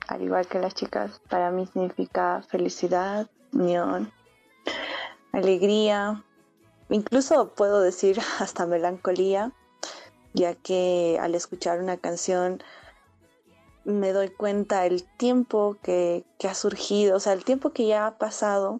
Al 0.08 0.22
igual 0.24 0.48
que 0.48 0.60
las 0.60 0.74
chicas, 0.74 1.22
para 1.30 1.52
mí 1.52 1.66
significa 1.68 2.42
felicidad, 2.50 3.30
unión, 3.54 4.12
alegría, 5.32 6.26
incluso 6.92 7.54
puedo 7.56 7.82
decir 7.82 8.20
hasta 8.40 8.66
melancolía, 8.66 9.52
ya 10.34 10.56
que 10.56 11.18
al 11.20 11.36
escuchar 11.36 11.80
una 11.80 11.98
canción 11.98 12.62
me 13.84 14.14
doy 14.14 14.30
cuenta 14.30 14.86
el 14.86 15.04
tiempo 15.18 15.78
que, 15.82 16.24
que 16.38 16.48
ha 16.48 16.54
surgido, 16.54 17.18
o 17.18 17.20
sea, 17.20 17.34
el 17.34 17.44
tiempo 17.44 17.72
que 17.72 17.88
ya 17.88 18.06
ha 18.06 18.18
pasado 18.18 18.80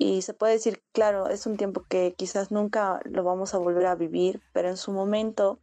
Y 0.00 0.22
se 0.22 0.32
puede 0.32 0.52
decir, 0.52 0.80
claro, 0.92 1.28
es 1.28 1.44
un 1.46 1.56
tiempo 1.56 1.84
que 1.88 2.14
quizás 2.16 2.52
nunca 2.52 3.00
lo 3.04 3.24
vamos 3.24 3.52
a 3.52 3.58
volver 3.58 3.86
a 3.86 3.96
vivir, 3.96 4.40
pero 4.52 4.68
en 4.68 4.76
su 4.76 4.92
momento 4.92 5.58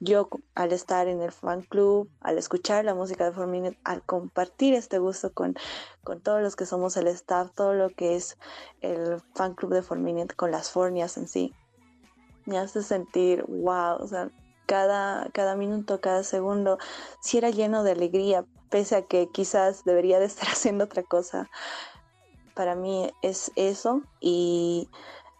yo 0.00 0.28
al 0.54 0.72
estar 0.72 1.08
en 1.08 1.22
el 1.22 1.32
fan 1.32 1.62
club, 1.62 2.10
al 2.20 2.36
escuchar 2.36 2.84
la 2.84 2.94
música 2.94 3.24
de 3.24 3.34
4Minute, 3.34 3.78
al 3.84 4.02
compartir 4.02 4.74
este 4.74 4.98
gusto 4.98 5.32
con, 5.32 5.54
con 6.04 6.20
todos 6.20 6.42
los 6.42 6.56
que 6.56 6.66
somos 6.66 6.98
el 6.98 7.06
staff, 7.06 7.52
todo 7.54 7.72
lo 7.72 7.88
que 7.88 8.16
es 8.16 8.36
el 8.82 9.18
fan 9.34 9.54
club 9.54 9.72
de 9.72 9.82
4Minute, 9.82 10.36
con 10.36 10.50
las 10.50 10.70
fornias 10.70 11.16
en 11.16 11.26
sí, 11.26 11.54
me 12.44 12.58
hace 12.58 12.82
sentir, 12.82 13.44
wow, 13.48 13.96
o 13.98 14.06
sea, 14.06 14.30
cada, 14.66 15.30
cada 15.32 15.56
minuto, 15.56 16.02
cada 16.02 16.22
segundo, 16.22 16.76
si 17.22 17.38
era 17.38 17.48
lleno 17.48 17.82
de 17.82 17.92
alegría, 17.92 18.44
pese 18.68 18.96
a 18.96 19.02
que 19.02 19.28
quizás 19.32 19.84
debería 19.84 20.18
de 20.18 20.26
estar 20.26 20.48
haciendo 20.52 20.84
otra 20.84 21.02
cosa 21.02 21.48
para 22.60 22.74
mí 22.74 23.10
es 23.22 23.52
eso 23.56 24.02
y 24.20 24.90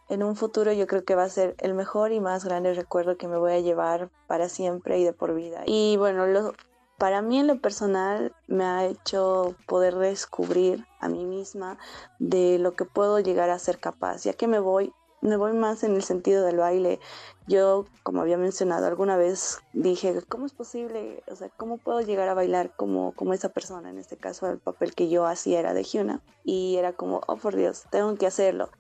en 0.09 0.23
un 0.23 0.37
futuro 0.37 0.73
yo 0.73 0.87
creo 0.87 1.05
que 1.05 1.15
va 1.15 1.25
a 1.25 1.29
ser 1.29 1.55
el 1.59 1.75
mejor 1.75 2.13
y 2.13 2.19
más 2.19 2.47
grande 2.47 2.73
recuerdo 2.73 3.19
que 3.19 3.29
me 3.29 3.37
voy 3.37 3.53
a 3.53 3.61
llevar 3.61 4.09
para 4.27 4.49
siempre 4.49 4.99
y 4.99 5.05
de 5.05 5.13
por 5.13 5.35
vida. 5.35 5.63
Y 5.67 5.99
bueno, 5.99 6.27
lo, 6.27 6.55
para 6.97 7.21
mí 7.21 7.39
en 7.39 7.47
lo 7.47 7.61
personal 7.61 8.35
me 8.47 8.65
ha 8.65 8.87
hecho 8.87 9.55
poder 9.67 9.97
descubrir 9.97 10.87
a 10.99 11.11
mí 11.11 11.27
misma 11.27 11.77
de 12.19 12.59
lo 12.59 12.73
que 12.73 12.87
puedo 12.87 13.21
llegar 13.21 13.51
a 13.51 13.59
ser 13.59 13.79
capaz, 13.79 14.25
ya 14.25 14.33
que 14.33 14.47
me 14.47 14.59
voy 14.59 14.95
me 15.21 15.37
voy 15.37 15.53
más 15.53 15.85
en 15.85 15.95
el 15.95 16.03
sentido 16.03 16.45
del 16.45 16.57
baile. 16.57 17.01
Yo, 17.47 17.87
como 18.03 18.23
había 18.23 18.39
mencionado 18.39 18.87
alguna 18.87 19.17
vez, 19.17 19.61
dije, 19.73 20.23
¿cómo 20.29 20.47
es 20.47 20.53
posible? 20.53 21.23
O 21.27 21.37
sea, 21.37 21.49
¿cómo 21.57 21.79
puedo 21.79 22.01
llegar 22.01 22.29
a 22.29 22.35
bailar 22.35 22.73
como, 22.77 23.13
como 23.13 23.35
esa 23.35 23.49
persona? 23.49 23.91
En 23.91 23.99
este 23.99 24.17
caso, 24.17 24.49
el 24.49 24.59
papel 24.59 24.95
que 24.95 25.09
yo 25.09 25.27
hacía 25.27 25.61
era 25.61 25.75
de 25.75 25.83
Hyuna. 25.83 26.21
Y 26.45 26.77
era 26.77 26.93
como, 26.93 27.21
oh 27.27 27.37
por 27.37 27.57
Dios, 27.57 27.85
tengo 27.91 28.17
que 28.17 28.27
hacerlo. 28.27 28.71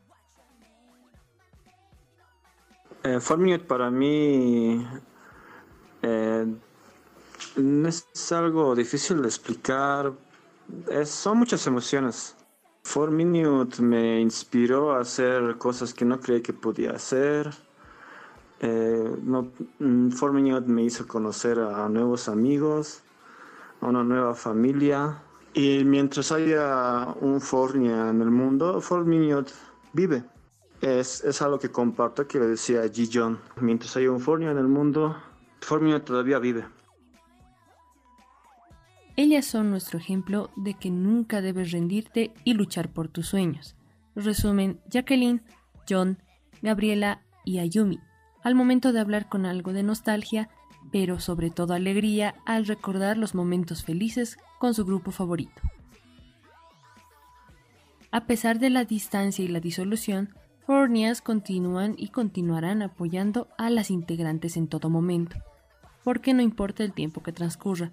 Eh, 3.02 3.18
Four 3.18 3.38
Minute 3.38 3.64
para 3.64 3.90
mí 3.90 4.86
eh, 6.02 6.46
es 7.86 8.32
algo 8.32 8.74
difícil 8.74 9.22
de 9.22 9.28
explicar. 9.28 10.12
Son 11.04 11.38
muchas 11.38 11.66
emociones. 11.66 12.36
Four 12.82 13.10
Minute 13.10 13.82
me 13.82 14.20
inspiró 14.20 14.92
a 14.92 15.00
hacer 15.00 15.58
cosas 15.58 15.94
que 15.94 16.04
no 16.04 16.18
creí 16.20 16.40
que 16.40 16.52
podía 16.52 16.92
hacer. 16.92 17.50
Eh, 18.60 19.16
no, 19.22 19.50
mm, 19.78 20.10
Four 20.10 20.32
Minute 20.32 20.68
me 20.68 20.84
hizo 20.84 21.06
conocer 21.06 21.58
a 21.58 21.88
nuevos 21.88 22.28
amigos, 22.28 23.02
a 23.80 23.86
una 23.86 24.02
nueva 24.02 24.34
familia. 24.34 25.22
Y 25.54 25.84
mientras 25.84 26.32
haya 26.32 27.08
un 27.20 27.40
Fornia 27.40 28.08
en 28.10 28.20
el 28.22 28.30
mundo, 28.30 28.80
Four 28.80 29.04
Minute 29.04 29.52
vive. 29.92 30.24
Es, 30.80 31.22
es 31.24 31.42
algo 31.42 31.58
que 31.58 31.70
comparto, 31.70 32.26
que 32.26 32.38
le 32.38 32.46
decía 32.46 32.88
Ji 32.88 33.10
John. 33.12 33.38
Mientras 33.60 33.96
haya 33.96 34.10
un 34.10 34.20
Fornia 34.20 34.50
en 34.50 34.58
el 34.58 34.68
mundo, 34.68 35.16
Four 35.60 35.80
Minute 35.80 36.04
todavía 36.04 36.38
vive. 36.38 36.64
Ellas 39.16 39.44
son 39.44 39.70
nuestro 39.70 39.98
ejemplo 39.98 40.50
de 40.56 40.74
que 40.74 40.90
nunca 40.90 41.40
debes 41.40 41.72
rendirte 41.72 42.32
y 42.44 42.54
luchar 42.54 42.90
por 42.90 43.08
tus 43.08 43.26
sueños. 43.28 43.76
Resumen 44.14 44.80
Jacqueline, 44.88 45.42
John, 45.88 46.18
Gabriela 46.62 47.22
y 47.44 47.58
Ayumi, 47.58 48.00
al 48.42 48.54
momento 48.54 48.92
de 48.92 49.00
hablar 49.00 49.28
con 49.28 49.46
algo 49.46 49.72
de 49.72 49.82
nostalgia, 49.82 50.48
pero 50.92 51.20
sobre 51.20 51.50
todo 51.50 51.74
alegría 51.74 52.34
al 52.46 52.66
recordar 52.66 53.16
los 53.16 53.34
momentos 53.34 53.84
felices 53.84 54.38
con 54.58 54.74
su 54.74 54.84
grupo 54.84 55.10
favorito. 55.10 55.60
A 58.12 58.26
pesar 58.26 58.58
de 58.58 58.70
la 58.70 58.84
distancia 58.84 59.44
y 59.44 59.48
la 59.48 59.60
disolución, 59.60 60.34
Fornias 60.66 61.22
continúan 61.22 61.94
y 61.96 62.08
continuarán 62.08 62.82
apoyando 62.82 63.48
a 63.58 63.70
las 63.70 63.90
integrantes 63.90 64.56
en 64.56 64.68
todo 64.68 64.90
momento, 64.90 65.36
porque 66.02 66.34
no 66.34 66.42
importa 66.42 66.82
el 66.82 66.92
tiempo 66.92 67.22
que 67.22 67.32
transcurra, 67.32 67.92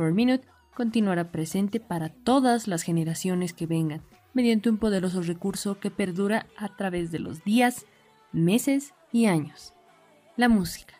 For 0.00 0.14
Minute 0.14 0.48
continuará 0.74 1.30
presente 1.30 1.78
para 1.78 2.08
todas 2.08 2.66
las 2.68 2.80
generaciones 2.80 3.52
que 3.52 3.66
vengan, 3.66 4.00
mediante 4.32 4.70
un 4.70 4.78
poderoso 4.78 5.20
recurso 5.20 5.78
que 5.78 5.90
perdura 5.90 6.46
a 6.56 6.74
través 6.74 7.10
de 7.12 7.18
los 7.18 7.44
días, 7.44 7.84
meses 8.32 8.94
y 9.12 9.26
años. 9.26 9.74
La 10.38 10.48
música. 10.48 10.99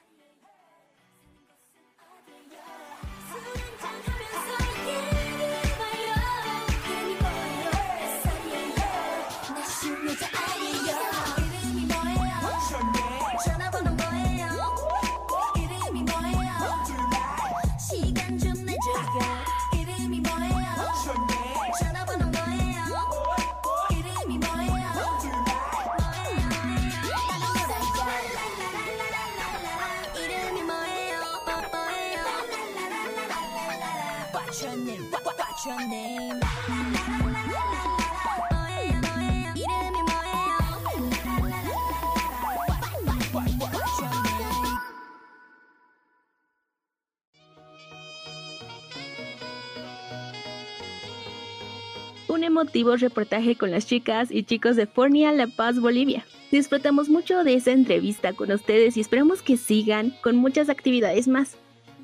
Emotivo 52.70 52.94
reportaje 52.94 53.56
con 53.56 53.72
las 53.72 53.84
chicas 53.84 54.30
y 54.30 54.44
chicos 54.44 54.76
de 54.76 54.86
Fornia 54.86 55.32
La 55.32 55.48
Paz, 55.48 55.80
Bolivia. 55.80 56.24
Disfrutamos 56.52 57.08
mucho 57.08 57.42
de 57.42 57.54
esa 57.54 57.72
entrevista 57.72 58.32
con 58.32 58.52
ustedes 58.52 58.96
y 58.96 59.00
esperamos 59.00 59.42
que 59.42 59.56
sigan 59.56 60.14
con 60.22 60.36
muchas 60.36 60.68
actividades 60.68 61.26
más. 61.26 61.56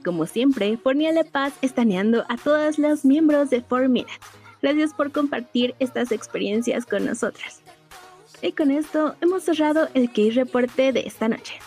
Como 0.05 0.27
siempre, 0.27 0.77
Fornia 0.77 1.13
La 1.13 1.23
Paz 1.23 1.53
estaneando 1.63 2.25
a 2.29 2.37
todos 2.37 2.81
los 2.81 3.05
miembros 3.05 3.49
de 3.49 3.63
Formina. 3.63 4.11
Gracias 4.61 4.93
por 4.93 5.13
compartir 5.13 5.77
estas 5.79 6.11
experiencias 6.11 6.85
con 6.85 7.07
nosotras. 7.07 7.63
Y 8.43 8.51
con 8.51 8.73
esto 8.73 9.15
hemos 9.21 9.45
cerrado 9.45 9.89
el 9.95 10.11
Key 10.11 10.31
Reporte 10.31 10.91
de 10.91 11.03
esta 11.07 11.29
noche. 11.29 11.61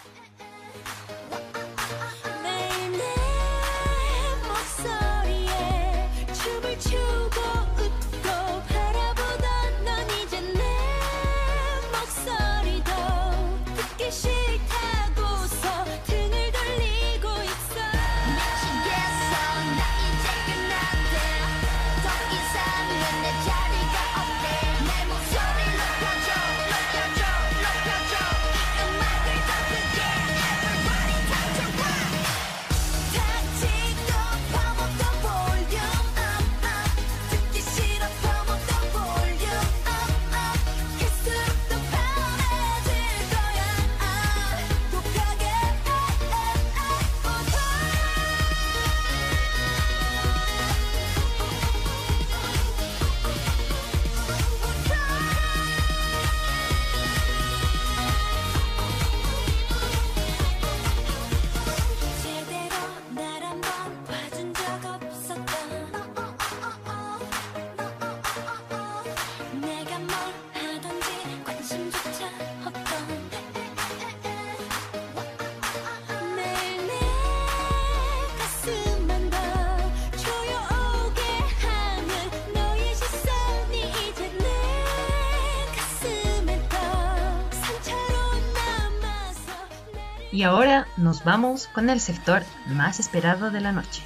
Y 90.40 90.44
ahora 90.44 90.88
nos 90.96 91.26
vamos 91.26 91.68
con 91.68 91.90
el 91.90 92.00
sector 92.00 92.44
más 92.68 93.02
esperado 93.02 93.52
de 93.52 93.60
la 93.60 93.74
noche. 93.74 94.02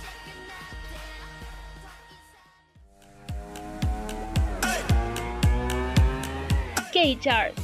K-Chart. 6.92 7.63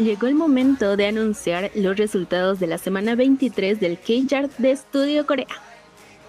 Llegó 0.00 0.28
el 0.28 0.34
momento 0.34 0.96
de 0.96 1.08
anunciar 1.08 1.70
los 1.74 1.94
resultados 1.94 2.58
de 2.58 2.66
la 2.66 2.78
semana 2.78 3.14
23 3.16 3.78
del 3.78 3.98
K-Chart 3.98 4.50
de 4.56 4.70
Estudio 4.70 5.26
Corea. 5.26 5.46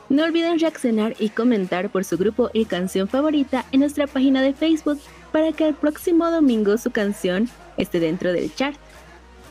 No 0.09 0.26
olviden 0.26 0.59
reaccionar 0.59 1.15
y 1.19 1.30
comentar 1.30 1.89
por 1.89 2.03
su 2.03 2.17
grupo 2.17 2.49
y 2.51 2.65
canción 2.65 3.07
favorita 3.07 3.63
en 3.72 3.80
nuestra 3.80 4.07
página 4.07 4.41
de 4.41 4.53
Facebook 4.53 4.99
para 5.32 5.53
que 5.53 5.69
el 5.69 5.74
próximo 5.74 6.30
domingo 6.30 6.78
su 6.78 6.91
canción 6.91 7.49
esté 7.78 8.01
dentro 8.01 8.34
del 8.34 8.53
chart. 8.53 8.76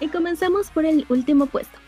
Y 0.00 0.08
comenzamos 0.08 0.68
por 0.68 0.84
el 0.84 1.06
último 1.08 1.46
puesto. 1.46 1.79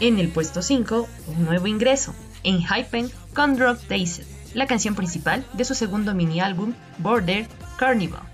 En 0.00 0.18
el 0.18 0.28
puesto 0.28 0.62
5, 0.62 1.08
un 1.28 1.44
nuevo 1.44 1.66
ingreso, 1.66 2.14
en 2.42 2.60
Hypen 2.60 3.10
con 3.34 3.56
Drop 3.56 3.78
Days, 3.88 4.22
la 4.54 4.66
canción 4.66 4.94
principal 4.94 5.46
de 5.52 5.64
su 5.64 5.74
segundo 5.74 6.14
mini 6.14 6.40
álbum 6.40 6.74
Border 6.98 7.46
Carnival. 7.76 8.31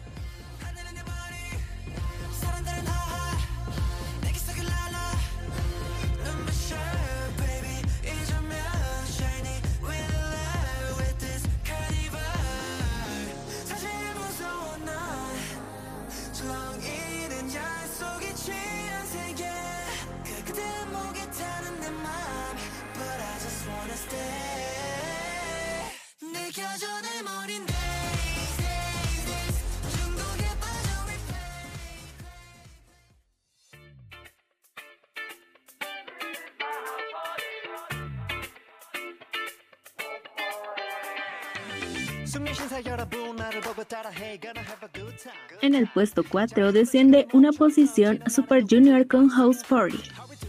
En 45.88 45.88
el 45.88 45.88
puesto 45.88 46.26
4 46.30 46.74
desciende 46.74 47.26
una 47.32 47.54
posición 47.54 48.20
Super 48.28 48.66
Junior 48.70 49.08
con 49.08 49.30
House 49.30 49.64
Party, 49.64 49.98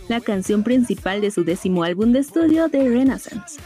la 0.08 0.20
canción 0.20 0.64
principal 0.64 1.20
de 1.20 1.30
su 1.30 1.44
décimo 1.44 1.84
álbum 1.84 2.10
de 2.10 2.18
estudio 2.18 2.68
The 2.68 2.88
Renaissance. 2.88 3.60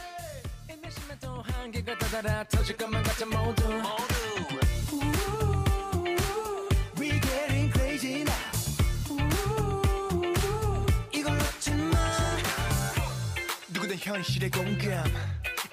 누구든 13.73 13.97
현실의 13.97 14.51
공감 14.51 15.05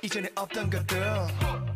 이전에 0.01 0.29
없던 0.35 0.69
것들 0.69 1.68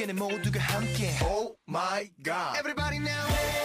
이겨내 0.00 0.12
모두가 0.12 0.60
함께 0.60 1.18
Oh 1.22 1.56
my 1.68 2.10
god 2.22 2.58
Everybody 2.58 2.98
now 2.98 3.56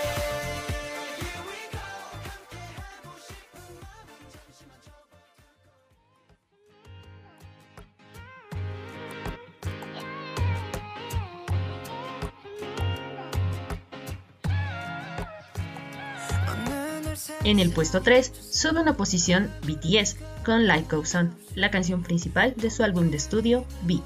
En 17.43 17.59
el 17.59 17.71
puesto 17.71 18.01
3 18.01 18.31
sube 18.51 18.81
una 18.81 18.95
posición 18.95 19.51
BTS 19.63 20.17
con 20.45 20.67
Life 20.67 20.95
Goes 20.95 21.15
On, 21.15 21.35
la 21.55 21.71
canción 21.71 22.03
principal 22.03 22.53
de 22.55 22.69
su 22.69 22.83
álbum 22.83 23.09
de 23.09 23.17
estudio 23.17 23.65
B. 23.83 23.99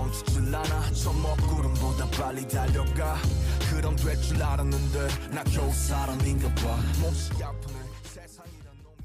멈추질 0.00 0.54
않아 0.54 0.90
저 0.92 1.12
먹구름보다 1.12 2.10
빨리 2.10 2.48
달려가 2.48 3.16
그럼 3.70 3.94
될 3.96 4.16
줄 4.22 4.42
알았는데 4.42 5.08
나 5.30 5.44
겨우 5.44 5.70
사람인가 5.72 6.48
봐 6.54 6.76
몹시 7.00 7.30
아프네 7.42 7.74
세상이란 8.04 8.74
놈이 8.82 8.96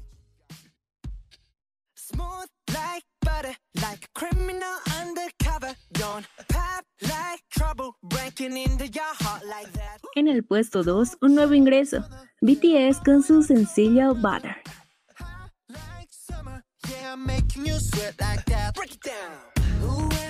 Smooth 1.96 2.48
like 2.72 3.04
butter, 3.20 3.54
like 3.76 4.04
a 4.04 4.10
criminal 4.18 4.76
undercover. 5.00 5.74
Don't 5.92 6.26
pop 6.48 6.84
like 7.02 7.42
trouble, 7.50 7.92
breaking 8.02 8.56
into 8.56 8.86
your 8.86 9.12
heart 9.20 9.44
like 9.44 9.70
that. 9.74 10.00
En 10.16 10.28
el 10.28 10.42
puesto 10.42 10.82
2, 10.82 11.16
un 11.20 11.34
nuevo 11.34 11.54
ingreso, 11.54 12.02
BTS 12.42 13.00
con 13.04 13.22
su 13.22 13.42
sencillo 13.42 14.14
Butter. 14.14 14.56
Like 15.68 16.08
summer, 16.10 16.62
yeah, 16.88 17.12
I'm 17.12 17.24
making 17.26 17.66
you 17.66 17.78
sweat 17.78 18.14
like 18.20 18.44
that. 18.46 18.74
Break 18.74 18.94
it 18.94 19.02
down. 19.02 19.45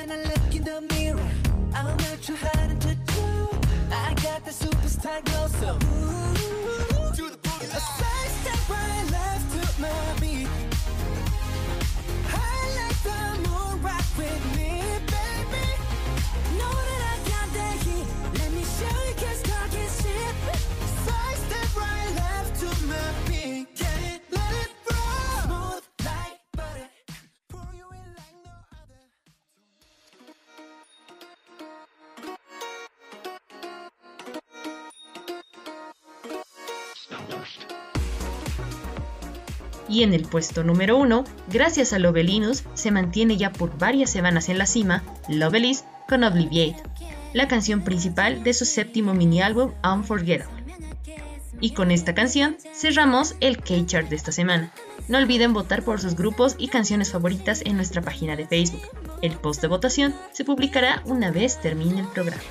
When 0.07 0.21
I 0.21 0.23
look 0.23 0.55
in 0.55 0.63
the 0.63 0.79
mirror, 0.93 1.31
I'm 1.73 1.85
not 1.97 2.21
too 2.21 2.37
hard 2.37 2.79
to 2.79 2.95
do. 2.95 3.49
I 3.91 4.13
got 4.23 4.45
the 4.45 4.51
superstar 4.51 5.21
glow, 5.25 5.47
so 5.47 5.75
ooh, 5.75 7.13
do 7.13 7.29
the 7.29 7.35
boogie. 7.35 7.75
A 7.75 7.79
side 7.81 8.31
step 8.39 8.69
right 8.69 9.05
left 9.11 9.51
to 9.51 9.81
my 9.81 9.89
beat. 10.21 10.47
Like 12.77 12.99
the 13.03 13.49
moon 13.49 13.81
rock 13.81 14.05
with 14.17 14.43
me, 14.55 14.81
baby. 15.11 15.67
Know 16.57 16.86
Y 39.97 40.03
en 40.03 40.13
el 40.13 40.21
puesto 40.21 40.63
número 40.63 40.95
1, 40.95 41.23
gracias 41.51 41.91
a 41.91 41.97
Lovelinus, 41.97 42.63
se 42.75 42.91
mantiene 42.91 43.35
ya 43.35 43.51
por 43.51 43.79
varias 43.79 44.11
semanas 44.11 44.47
en 44.47 44.59
la 44.59 44.67
cima 44.67 45.01
Lovelis 45.27 45.85
con 46.07 46.23
Obliviate, 46.23 46.83
la 47.33 47.47
canción 47.47 47.81
principal 47.81 48.43
de 48.43 48.53
su 48.53 48.65
séptimo 48.65 49.15
mini 49.15 49.41
álbum 49.41 49.71
Unforgettable. 49.83 50.63
Y 51.61 51.71
con 51.71 51.89
esta 51.89 52.13
canción 52.13 52.57
cerramos 52.75 53.33
el 53.39 53.57
K-Chart 53.57 54.07
de 54.07 54.17
esta 54.17 54.31
semana. 54.31 54.71
No 55.07 55.17
olviden 55.17 55.53
votar 55.53 55.81
por 55.81 55.99
sus 55.99 56.15
grupos 56.15 56.53
y 56.59 56.67
canciones 56.67 57.11
favoritas 57.11 57.63
en 57.65 57.75
nuestra 57.75 58.03
página 58.03 58.35
de 58.35 58.45
Facebook. 58.45 58.83
El 59.23 59.31
post 59.31 59.63
de 59.63 59.67
votación 59.67 60.13
se 60.31 60.45
publicará 60.45 61.01
una 61.05 61.31
vez 61.31 61.59
termine 61.59 62.01
el 62.01 62.07
programa. 62.09 62.43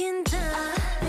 In 0.00 0.24
the. 0.24 0.99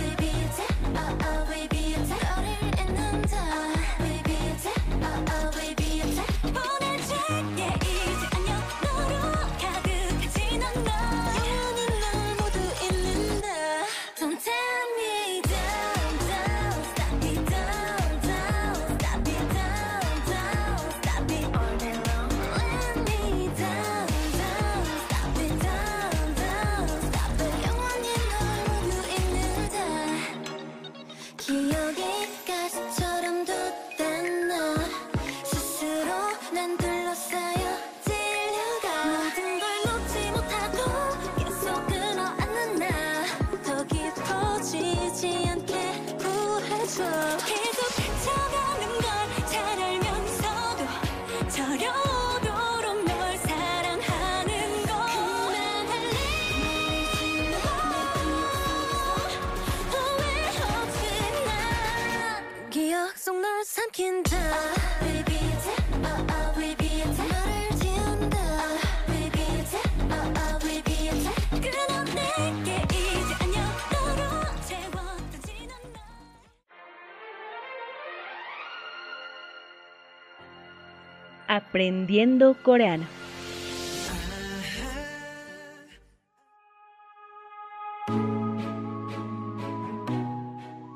Aprendiendo 81.50 82.54
Coreano. 82.62 83.06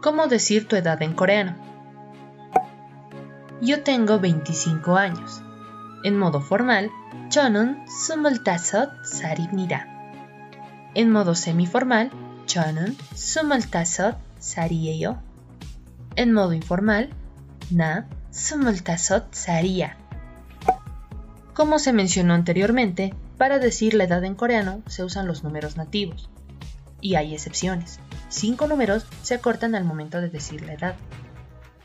¿Cómo 0.02 0.28
decir 0.28 0.66
tu 0.66 0.76
edad 0.76 1.02
en 1.02 1.12
coreano? 1.12 1.56
Yo 3.60 3.82
tengo 3.82 4.18
25 4.18 4.96
años. 4.96 5.42
En 6.02 6.18
modo 6.18 6.40
formal, 6.40 6.90
저는 7.28 7.84
25살입니다. 7.86 9.84
En 10.94 11.10
modo 11.10 11.32
semiformal, 11.32 12.10
저는 12.46 12.96
25살이에요. 13.14 15.20
En 16.16 16.32
modo 16.32 16.54
informal, 16.54 17.10
나 17.70 18.08
25살이야. 18.32 20.03
Como 21.55 21.79
se 21.79 21.93
mencionó 21.93 22.33
anteriormente, 22.33 23.13
para 23.37 23.59
decir 23.59 23.93
la 23.93 24.03
edad 24.03 24.25
en 24.25 24.35
coreano 24.35 24.83
se 24.87 25.05
usan 25.05 25.25
los 25.25 25.45
números 25.45 25.77
nativos. 25.77 26.29
Y 26.99 27.15
hay 27.15 27.33
excepciones. 27.33 28.01
Cinco 28.27 28.67
números 28.67 29.05
se 29.23 29.35
acortan 29.35 29.73
al 29.73 29.85
momento 29.85 30.19
de 30.19 30.27
decir 30.27 30.65
la 30.65 30.73
edad. 30.73 30.95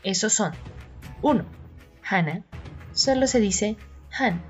Esos 0.03 0.33
son 0.33 0.51
1. 1.21 1.45
Hana, 2.03 2.43
solo 2.91 3.27
se 3.27 3.39
dice 3.39 3.77
Han. 4.19 4.41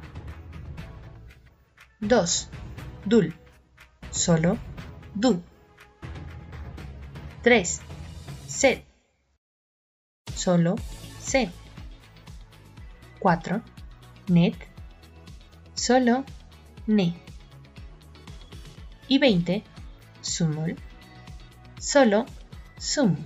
2. 2.00 2.50
Dul, 3.06 3.36
solo 4.10 4.58
Du. 5.14 5.44
3. 7.44 7.82
Set, 8.48 8.86
solo 10.34 10.78
Se. 11.20 11.52
4. 13.20 13.62
Net, 14.28 14.71
solo 15.81 16.25
Ne. 16.87 17.15
Y 19.09 19.19
20. 19.19 19.65
Sumul, 20.23 20.77
solo 21.79 22.27
Sum. 22.79 23.17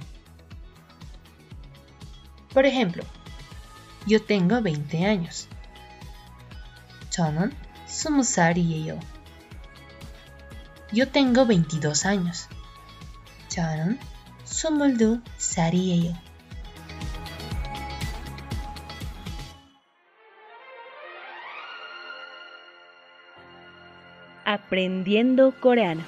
Por 2.52 2.66
ejemplo, 2.66 3.04
yo 4.06 4.22
tengo 4.22 4.60
20 4.60 5.04
años. 5.04 5.48
저는 7.10 7.52
20살이에요. 7.86 8.98
Yo 10.92 11.08
tengo 11.10 11.44
22 11.44 12.06
años. 12.06 12.48
저는 13.48 13.98
22살이에요. 14.44 16.23
Aprendiendo 24.45 25.53
Coreano. 25.59 26.03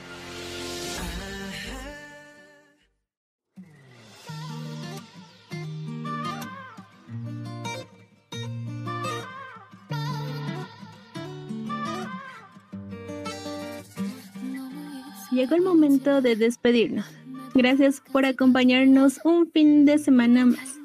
Llegó 15.32 15.54
el 15.54 15.62
momento 15.62 16.22
de 16.22 16.36
despedirnos. 16.36 17.06
Gracias 17.54 18.02
por 18.12 18.26
acompañarnos 18.26 19.20
un 19.24 19.52
fin 19.52 19.86
de 19.86 20.00
semana 20.00 20.46
más. 20.46 20.78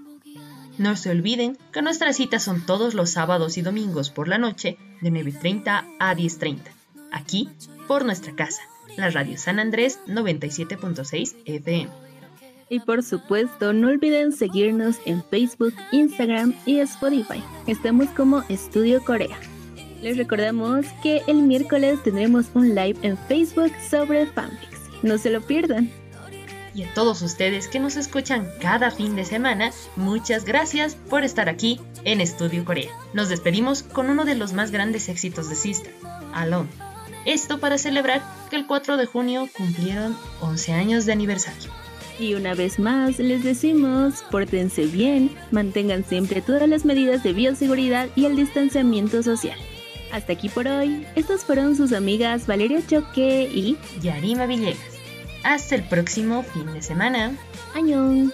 No 0.78 0.96
se 0.96 1.10
olviden 1.10 1.56
que 1.72 1.80
nuestras 1.80 2.16
citas 2.16 2.42
son 2.42 2.66
todos 2.66 2.94
los 2.94 3.10
sábados 3.10 3.56
y 3.56 3.62
domingos 3.62 4.10
por 4.10 4.28
la 4.28 4.38
noche 4.38 4.76
de 5.00 5.10
9.30 5.10 5.84
a 5.98 6.14
10.30, 6.14 6.60
aquí 7.12 7.48
por 7.86 8.04
nuestra 8.04 8.34
casa, 8.34 8.62
la 8.96 9.10
Radio 9.10 9.38
San 9.38 9.58
Andrés 9.58 9.98
97.6 10.06 11.36
FM. 11.44 11.90
Y 12.68 12.80
por 12.80 13.02
supuesto, 13.02 13.74
no 13.74 13.88
olviden 13.88 14.32
seguirnos 14.32 14.96
en 15.04 15.22
Facebook, 15.24 15.74
Instagram 15.92 16.54
y 16.64 16.78
Spotify. 16.80 17.42
Estamos 17.66 18.08
como 18.10 18.42
Estudio 18.48 19.04
Corea. 19.04 19.38
Les 20.00 20.16
recordamos 20.16 20.86
que 21.02 21.22
el 21.26 21.42
miércoles 21.42 22.02
tendremos 22.02 22.46
un 22.54 22.74
live 22.74 22.98
en 23.02 23.18
Facebook 23.28 23.72
sobre 23.90 24.26
fanfics. 24.26 24.80
No 25.02 25.18
se 25.18 25.30
lo 25.30 25.42
pierdan. 25.42 25.90
Y 26.74 26.84
a 26.84 26.94
todos 26.94 27.20
ustedes 27.20 27.68
que 27.68 27.78
nos 27.78 27.96
escuchan 27.96 28.48
cada 28.60 28.90
fin 28.90 29.14
de 29.14 29.26
semana, 29.26 29.70
muchas 29.96 30.46
gracias 30.46 30.94
por 30.94 31.24
estar 31.24 31.50
aquí 31.50 31.78
en 32.04 32.22
Estudio 32.22 32.64
Corea. 32.64 32.90
Nos 33.12 33.28
despedimos 33.28 33.82
con 33.82 34.08
uno 34.08 34.24
de 34.24 34.34
los 34.34 34.54
más 34.54 34.70
grandes 34.70 35.10
éxitos 35.10 35.50
de 35.50 35.56
Sista, 35.56 35.90
Alone. 36.32 36.70
Esto 37.24 37.58
para 37.58 37.78
celebrar 37.78 38.22
que 38.50 38.56
el 38.56 38.66
4 38.66 38.96
de 38.96 39.06
junio 39.06 39.48
cumplieron 39.56 40.16
11 40.40 40.72
años 40.72 41.06
de 41.06 41.12
aniversario. 41.12 41.70
Y 42.18 42.34
una 42.34 42.54
vez 42.54 42.78
más 42.78 43.18
les 43.18 43.42
decimos, 43.42 44.24
pórtense 44.30 44.86
bien, 44.86 45.30
mantengan 45.50 46.04
siempre 46.04 46.42
todas 46.42 46.68
las 46.68 46.84
medidas 46.84 47.22
de 47.22 47.32
bioseguridad 47.32 48.08
y 48.16 48.26
el 48.26 48.36
distanciamiento 48.36 49.22
social. 49.22 49.58
Hasta 50.12 50.34
aquí 50.34 50.48
por 50.48 50.68
hoy, 50.68 51.06
estas 51.16 51.44
fueron 51.44 51.74
sus 51.74 51.92
amigas 51.92 52.46
Valeria 52.46 52.86
Choque 52.86 53.48
y 53.52 53.78
Yarima 54.02 54.46
Villegas. 54.46 54.78
Hasta 55.42 55.74
el 55.74 55.84
próximo 55.84 56.42
fin 56.42 56.72
de 56.72 56.82
semana. 56.82 57.32
Añón. 57.74 58.32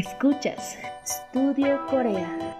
Escuchas 0.00 0.78
Studio 1.04 1.86
Corea. 1.90 2.59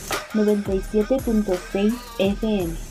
97.6 0.33 1.91
FM. 2.19 2.90